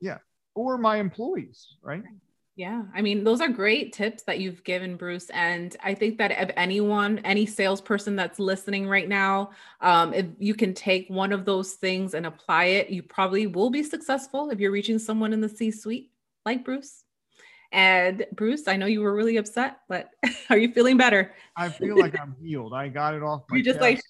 Yeah, 0.00 0.18
or 0.54 0.78
my 0.78 0.96
employees, 0.96 1.76
right? 1.82 2.02
Yeah, 2.56 2.82
I 2.94 3.00
mean, 3.00 3.22
those 3.24 3.40
are 3.40 3.48
great 3.48 3.92
tips 3.92 4.24
that 4.24 4.40
you've 4.40 4.64
given, 4.64 4.96
Bruce. 4.96 5.30
And 5.30 5.74
I 5.82 5.94
think 5.94 6.18
that 6.18 6.32
if 6.32 6.50
anyone, 6.56 7.20
any 7.20 7.46
salesperson 7.46 8.16
that's 8.16 8.38
listening 8.38 8.86
right 8.88 9.08
now, 9.08 9.50
um, 9.80 10.12
if 10.12 10.26
you 10.38 10.54
can 10.54 10.74
take 10.74 11.08
one 11.08 11.32
of 11.32 11.44
those 11.44 11.74
things 11.74 12.12
and 12.14 12.26
apply 12.26 12.64
it, 12.64 12.90
you 12.90 13.02
probably 13.02 13.46
will 13.46 13.70
be 13.70 13.82
successful 13.82 14.50
if 14.50 14.58
you're 14.58 14.72
reaching 14.72 14.98
someone 14.98 15.32
in 15.32 15.40
the 15.40 15.48
C 15.48 15.70
suite 15.70 16.10
like 16.44 16.64
Bruce. 16.64 17.04
And 17.72 18.26
Bruce, 18.32 18.66
I 18.66 18.76
know 18.76 18.86
you 18.86 19.00
were 19.00 19.14
really 19.14 19.36
upset, 19.36 19.78
but 19.88 20.10
are 20.50 20.58
you 20.58 20.72
feeling 20.72 20.96
better? 20.96 21.34
I 21.56 21.68
feel 21.68 21.98
like 21.98 22.18
I'm 22.18 22.34
healed. 22.42 22.74
I 22.74 22.88
got 22.88 23.14
it 23.14 23.22
off 23.22 23.42
my 23.50 23.58
You 23.58 23.62
just 23.62 23.76
chest. 23.78 23.82
like- 23.82 24.00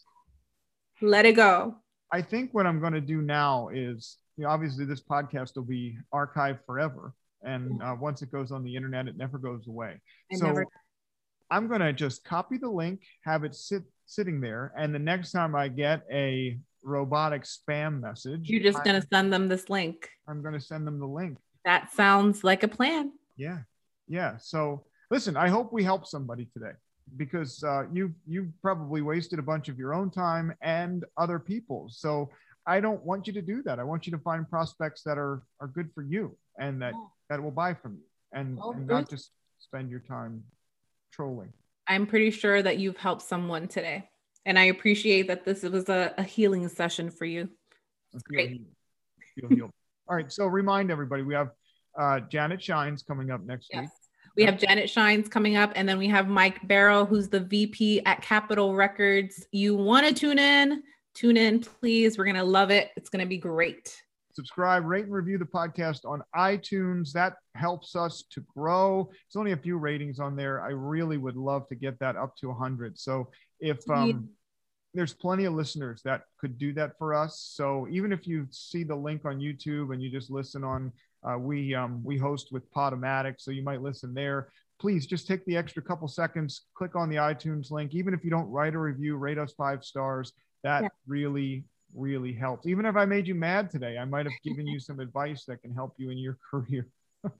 Let 1.02 1.26
it 1.26 1.36
go. 1.36 1.76
I 2.12 2.22
think 2.22 2.52
what 2.52 2.66
I'm 2.66 2.80
going 2.80 2.94
to 2.94 3.00
do 3.00 3.22
now 3.22 3.68
is, 3.72 4.16
you 4.36 4.44
know, 4.44 4.50
obviously 4.50 4.84
this 4.84 5.00
podcast 5.02 5.54
will 5.56 5.62
be 5.62 5.96
archived 6.12 6.60
forever, 6.66 7.14
and 7.42 7.80
uh, 7.82 7.94
once 8.00 8.20
it 8.22 8.32
goes 8.32 8.50
on 8.50 8.64
the 8.64 8.74
internet, 8.74 9.06
it 9.06 9.16
never 9.16 9.38
goes 9.38 9.66
away. 9.68 10.00
I 10.32 10.36
so 10.36 10.46
never- 10.46 10.66
I'm 11.52 11.68
going 11.68 11.80
to 11.80 11.92
just 11.92 12.24
copy 12.24 12.58
the 12.58 12.68
link, 12.68 13.00
have 13.24 13.44
it 13.44 13.54
sit 13.54 13.82
sitting 14.06 14.40
there, 14.40 14.72
and 14.76 14.94
the 14.94 14.98
next 14.98 15.30
time 15.32 15.54
I 15.54 15.68
get 15.68 16.02
a 16.10 16.58
robotic 16.82 17.42
spam 17.42 18.00
message, 18.00 18.48
You're 18.48 18.62
just 18.62 18.82
going 18.82 19.00
to 19.00 19.06
send 19.12 19.32
them 19.32 19.48
this 19.48 19.68
link. 19.70 20.08
I'm 20.28 20.42
going 20.42 20.54
to 20.54 20.60
send 20.60 20.86
them 20.86 20.98
the 20.98 21.06
link. 21.06 21.38
That 21.64 21.92
sounds 21.92 22.42
like 22.42 22.62
a 22.62 22.68
plan. 22.68 23.12
Yeah, 23.40 23.60
yeah. 24.06 24.36
So 24.36 24.84
listen, 25.10 25.34
I 25.34 25.48
hope 25.48 25.72
we 25.72 25.82
help 25.82 26.06
somebody 26.06 26.46
today 26.52 26.72
because 27.16 27.64
uh, 27.64 27.84
you 27.90 28.14
you 28.26 28.52
probably 28.60 29.00
wasted 29.00 29.38
a 29.38 29.42
bunch 29.42 29.70
of 29.70 29.78
your 29.78 29.94
own 29.94 30.10
time 30.10 30.54
and 30.60 31.04
other 31.16 31.38
people's. 31.38 31.98
So 31.98 32.30
I 32.66 32.80
don't 32.80 33.02
want 33.02 33.26
you 33.26 33.32
to 33.32 33.40
do 33.40 33.62
that. 33.62 33.78
I 33.78 33.84
want 33.84 34.06
you 34.06 34.12
to 34.12 34.18
find 34.18 34.48
prospects 34.48 35.02
that 35.04 35.16
are 35.16 35.42
are 35.58 35.68
good 35.68 35.88
for 35.94 36.02
you 36.02 36.36
and 36.58 36.82
that 36.82 36.92
that 37.30 37.42
will 37.42 37.50
buy 37.50 37.72
from 37.72 37.94
you 37.94 38.04
and, 38.34 38.58
Well, 38.58 38.72
and 38.72 38.86
not 38.86 39.08
just 39.08 39.30
spend 39.58 39.90
your 39.90 40.00
time 40.00 40.44
trolling. 41.10 41.52
I'm 41.86 42.06
pretty 42.06 42.30
sure 42.30 42.62
that 42.62 42.78
you've 42.78 42.98
helped 42.98 43.22
someone 43.22 43.68
today. 43.68 44.10
And 44.44 44.58
I 44.58 44.64
appreciate 44.64 45.28
that 45.28 45.44
this 45.44 45.62
was 45.62 45.88
a, 45.88 46.14
a 46.18 46.22
healing 46.22 46.68
session 46.68 47.10
for 47.10 47.24
you. 47.24 47.48
I 48.14 48.18
feel 48.18 48.22
great. 48.28 48.60
healed. 49.36 49.52
Healed. 49.52 49.70
All 50.08 50.16
right. 50.16 50.30
So 50.30 50.46
remind 50.46 50.90
everybody 50.90 51.22
we 51.22 51.34
have 51.34 51.50
uh, 51.98 52.20
Janet 52.20 52.62
Shines 52.62 53.02
coming 53.02 53.30
up 53.30 53.42
next 53.44 53.70
week. 53.72 53.82
Yes. 53.82 53.90
We 54.36 54.44
have 54.44 54.58
Janet 54.58 54.88
Shines 54.88 55.28
coming 55.28 55.56
up, 55.56 55.72
and 55.74 55.88
then 55.88 55.98
we 55.98 56.08
have 56.08 56.28
Mike 56.28 56.66
Barrow, 56.66 57.04
who's 57.04 57.28
the 57.28 57.40
VP 57.40 58.04
at 58.06 58.22
Capitol 58.22 58.74
Records. 58.74 59.46
You 59.52 59.74
want 59.74 60.06
to 60.06 60.14
tune 60.14 60.38
in? 60.38 60.82
Tune 61.14 61.36
in, 61.36 61.60
please. 61.60 62.16
We're 62.16 62.24
going 62.24 62.36
to 62.36 62.44
love 62.44 62.70
it. 62.70 62.90
It's 62.96 63.10
going 63.10 63.24
to 63.24 63.28
be 63.28 63.38
great. 63.38 63.96
subscribe, 64.32 64.84
rate, 64.86 65.04
and 65.04 65.12
review 65.12 65.36
the 65.36 65.44
podcast 65.44 66.04
on 66.04 66.22
iTunes. 66.36 67.12
That 67.12 67.34
helps 67.56 67.96
us 67.96 68.24
to 68.30 68.40
grow. 68.56 69.10
There's 69.10 69.36
only 69.36 69.52
a 69.52 69.56
few 69.56 69.76
ratings 69.76 70.20
on 70.20 70.36
there. 70.36 70.62
I 70.62 70.68
really 70.68 71.18
would 71.18 71.36
love 71.36 71.66
to 71.68 71.74
get 71.74 71.98
that 71.98 72.16
up 72.16 72.36
to 72.36 72.48
100. 72.48 72.98
So 72.98 73.28
if 73.58 73.78
um, 73.90 74.30
there's 74.94 75.12
plenty 75.12 75.44
of 75.44 75.54
listeners 75.54 76.02
that 76.04 76.22
could 76.40 76.58
do 76.58 76.72
that 76.74 76.98
for 76.98 77.14
us. 77.14 77.50
So 77.54 77.86
even 77.90 78.12
if 78.12 78.26
you 78.26 78.46
see 78.50 78.82
the 78.82 78.96
link 78.96 79.24
on 79.24 79.38
YouTube 79.38 79.92
and 79.92 80.02
you 80.02 80.10
just 80.10 80.30
listen 80.30 80.64
on, 80.64 80.92
uh, 81.28 81.38
we 81.38 81.74
um, 81.74 82.02
we 82.02 82.16
host 82.16 82.48
with 82.50 82.70
Podomatic, 82.72 83.34
so 83.38 83.50
you 83.50 83.62
might 83.62 83.82
listen 83.82 84.14
there. 84.14 84.48
Please 84.78 85.06
just 85.06 85.26
take 85.26 85.44
the 85.44 85.56
extra 85.56 85.82
couple 85.82 86.08
seconds, 86.08 86.62
click 86.74 86.96
on 86.96 87.10
the 87.10 87.16
iTunes 87.16 87.70
link. 87.70 87.94
Even 87.94 88.14
if 88.14 88.24
you 88.24 88.30
don't 88.30 88.48
write 88.50 88.74
a 88.74 88.78
review, 88.78 89.16
rate 89.16 89.36
us 89.38 89.52
five 89.52 89.84
stars. 89.84 90.32
That 90.62 90.82
Yeah. 90.82 90.88
really 91.06 91.64
really 91.92 92.32
helps. 92.32 92.66
Even 92.68 92.86
if 92.86 92.94
I 92.94 93.04
made 93.04 93.26
you 93.26 93.34
mad 93.34 93.68
today, 93.68 93.98
I 93.98 94.04
might 94.04 94.24
have 94.24 94.34
given 94.44 94.64
you 94.64 94.78
some 94.78 95.00
advice 95.00 95.44
that 95.46 95.60
can 95.60 95.74
help 95.74 95.94
you 95.96 96.10
in 96.10 96.18
your 96.18 96.38
career. 96.50 96.86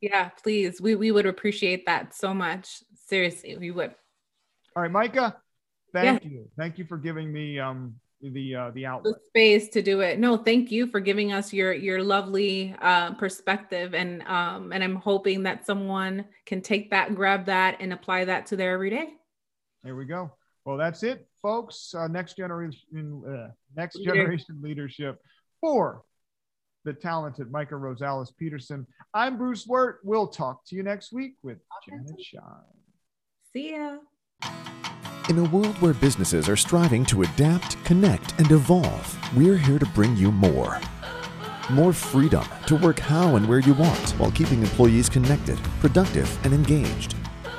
Yeah, 0.01 0.31
please. 0.43 0.81
We, 0.81 0.97
we 0.97 1.13
would 1.13 1.25
appreciate 1.25 1.87
that 1.87 2.15
so 2.15 2.35
much. 2.35 2.83
Seriously, 3.07 3.57
we 3.57 3.71
would. 3.71 3.95
All 4.75 4.83
right, 4.83 4.91
Mayka, 4.91 5.37
thank 5.93 6.25
you. 6.25 6.49
Thank 6.57 6.79
you 6.79 6.85
for 6.85 6.97
giving 6.99 7.33
me 7.33 7.61
um, 7.61 7.95
the 8.23 8.55
uh, 8.55 8.71
the 8.71 8.83
the 9.03 9.15
space 9.29 9.69
to 9.71 9.83
do 9.83 10.01
it. 10.01 10.19
No, 10.19 10.37
thank 10.37 10.71
you 10.71 10.87
for 10.87 11.01
giving 11.01 11.33
us 11.33 11.53
your 11.53 11.73
your 11.73 12.03
lovely 12.03 12.75
uh, 12.81 13.15
perspective, 13.15 13.95
and 13.95 14.23
um, 14.23 14.73
and 14.73 14.85
I'm 14.85 14.97
hoping 14.97 15.43
that 15.45 15.65
someone 15.67 16.27
can 16.47 16.61
take 16.61 16.91
that, 16.91 17.15
grab 17.15 17.47
that, 17.47 17.79
and 17.81 17.93
apply 17.93 18.27
that 18.27 18.47
to 18.47 18.57
their 18.57 18.73
everyday. 18.73 19.15
There 19.83 19.97
we 19.97 20.05
go. 20.05 20.33
Well, 20.65 20.77
that's 20.77 21.03
it, 21.03 21.27
folks. 21.41 21.95
Uh, 21.95 22.07
next 22.09 22.37
generation, 22.37 23.23
uh, 23.27 23.49
next 23.77 23.97
Leader. 23.97 24.15
generation 24.15 24.59
leadership 24.61 25.19
for 25.61 26.03
the 26.85 26.93
talented 26.93 27.51
Mayka 27.51 27.73
Rosales 27.73 28.37
Peterson. 28.37 28.87
I'm 29.15 29.37
Bruce 29.37 29.67
Wirt. 29.67 30.01
We'll 30.05 30.29
talk 30.29 30.65
to 30.67 30.77
you 30.77 30.83
next 30.83 31.13
week 31.13 31.37
with 31.43 31.59
Janet 31.87 32.21
Shine. 32.21 32.43
See 33.53 33.75
ya. 33.75 33.99
In 35.31 35.39
a 35.39 35.45
world 35.51 35.81
where 35.81 35.95
businesses 35.95 36.49
are 36.49 36.57
striving 36.57 37.05
to 37.05 37.23
adapt, 37.23 37.83
connect, 37.85 38.37
and 38.41 38.51
evolve, 38.51 39.37
we're 39.37 39.57
here 39.57 39.79
to 39.79 39.87
bring 39.87 40.17
you 40.17 40.33
more. 40.33 40.81
More 41.71 41.93
freedom 41.93 42.45
to 42.67 42.75
work 42.75 42.99
how 42.99 43.37
and 43.37 43.49
where 43.49 43.61
you 43.61 43.75
want 43.75 44.11
while 44.19 44.33
keeping 44.33 44.61
employees 44.61 45.09
connected, 45.09 45.57
productive, 45.79 46.29
and 46.45 46.53
engaged. 46.53 47.15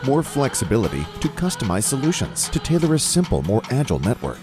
More 0.06 0.22
flexibility 0.22 1.06
to 1.22 1.30
customize 1.30 1.84
solutions 1.84 2.50
to 2.50 2.60
tailor 2.60 2.96
a 2.96 3.00
simple, 3.00 3.42
more 3.44 3.62
agile 3.72 4.00
network. 4.00 4.42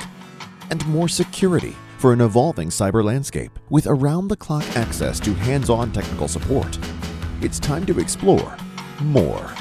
And 0.71 0.87
more 0.87 1.07
security 1.07 1.77
for 1.99 2.15
an 2.15 2.23
evolving 2.23 2.71
cyber 2.71 3.05
landscape 3.05 3.59
with 3.69 3.87
around 3.89 4.29
the 4.29 4.39
clock 4.39 4.65
access 4.75 5.21
to 5.21 5.35
hands 5.35 5.69
on 5.69 5.93
technical 5.93 6.29
support. 6.29 6.79
It's 7.43 7.59
time 7.59 7.85
to 7.85 8.01
explore 8.01 8.57
more. 9.03 9.53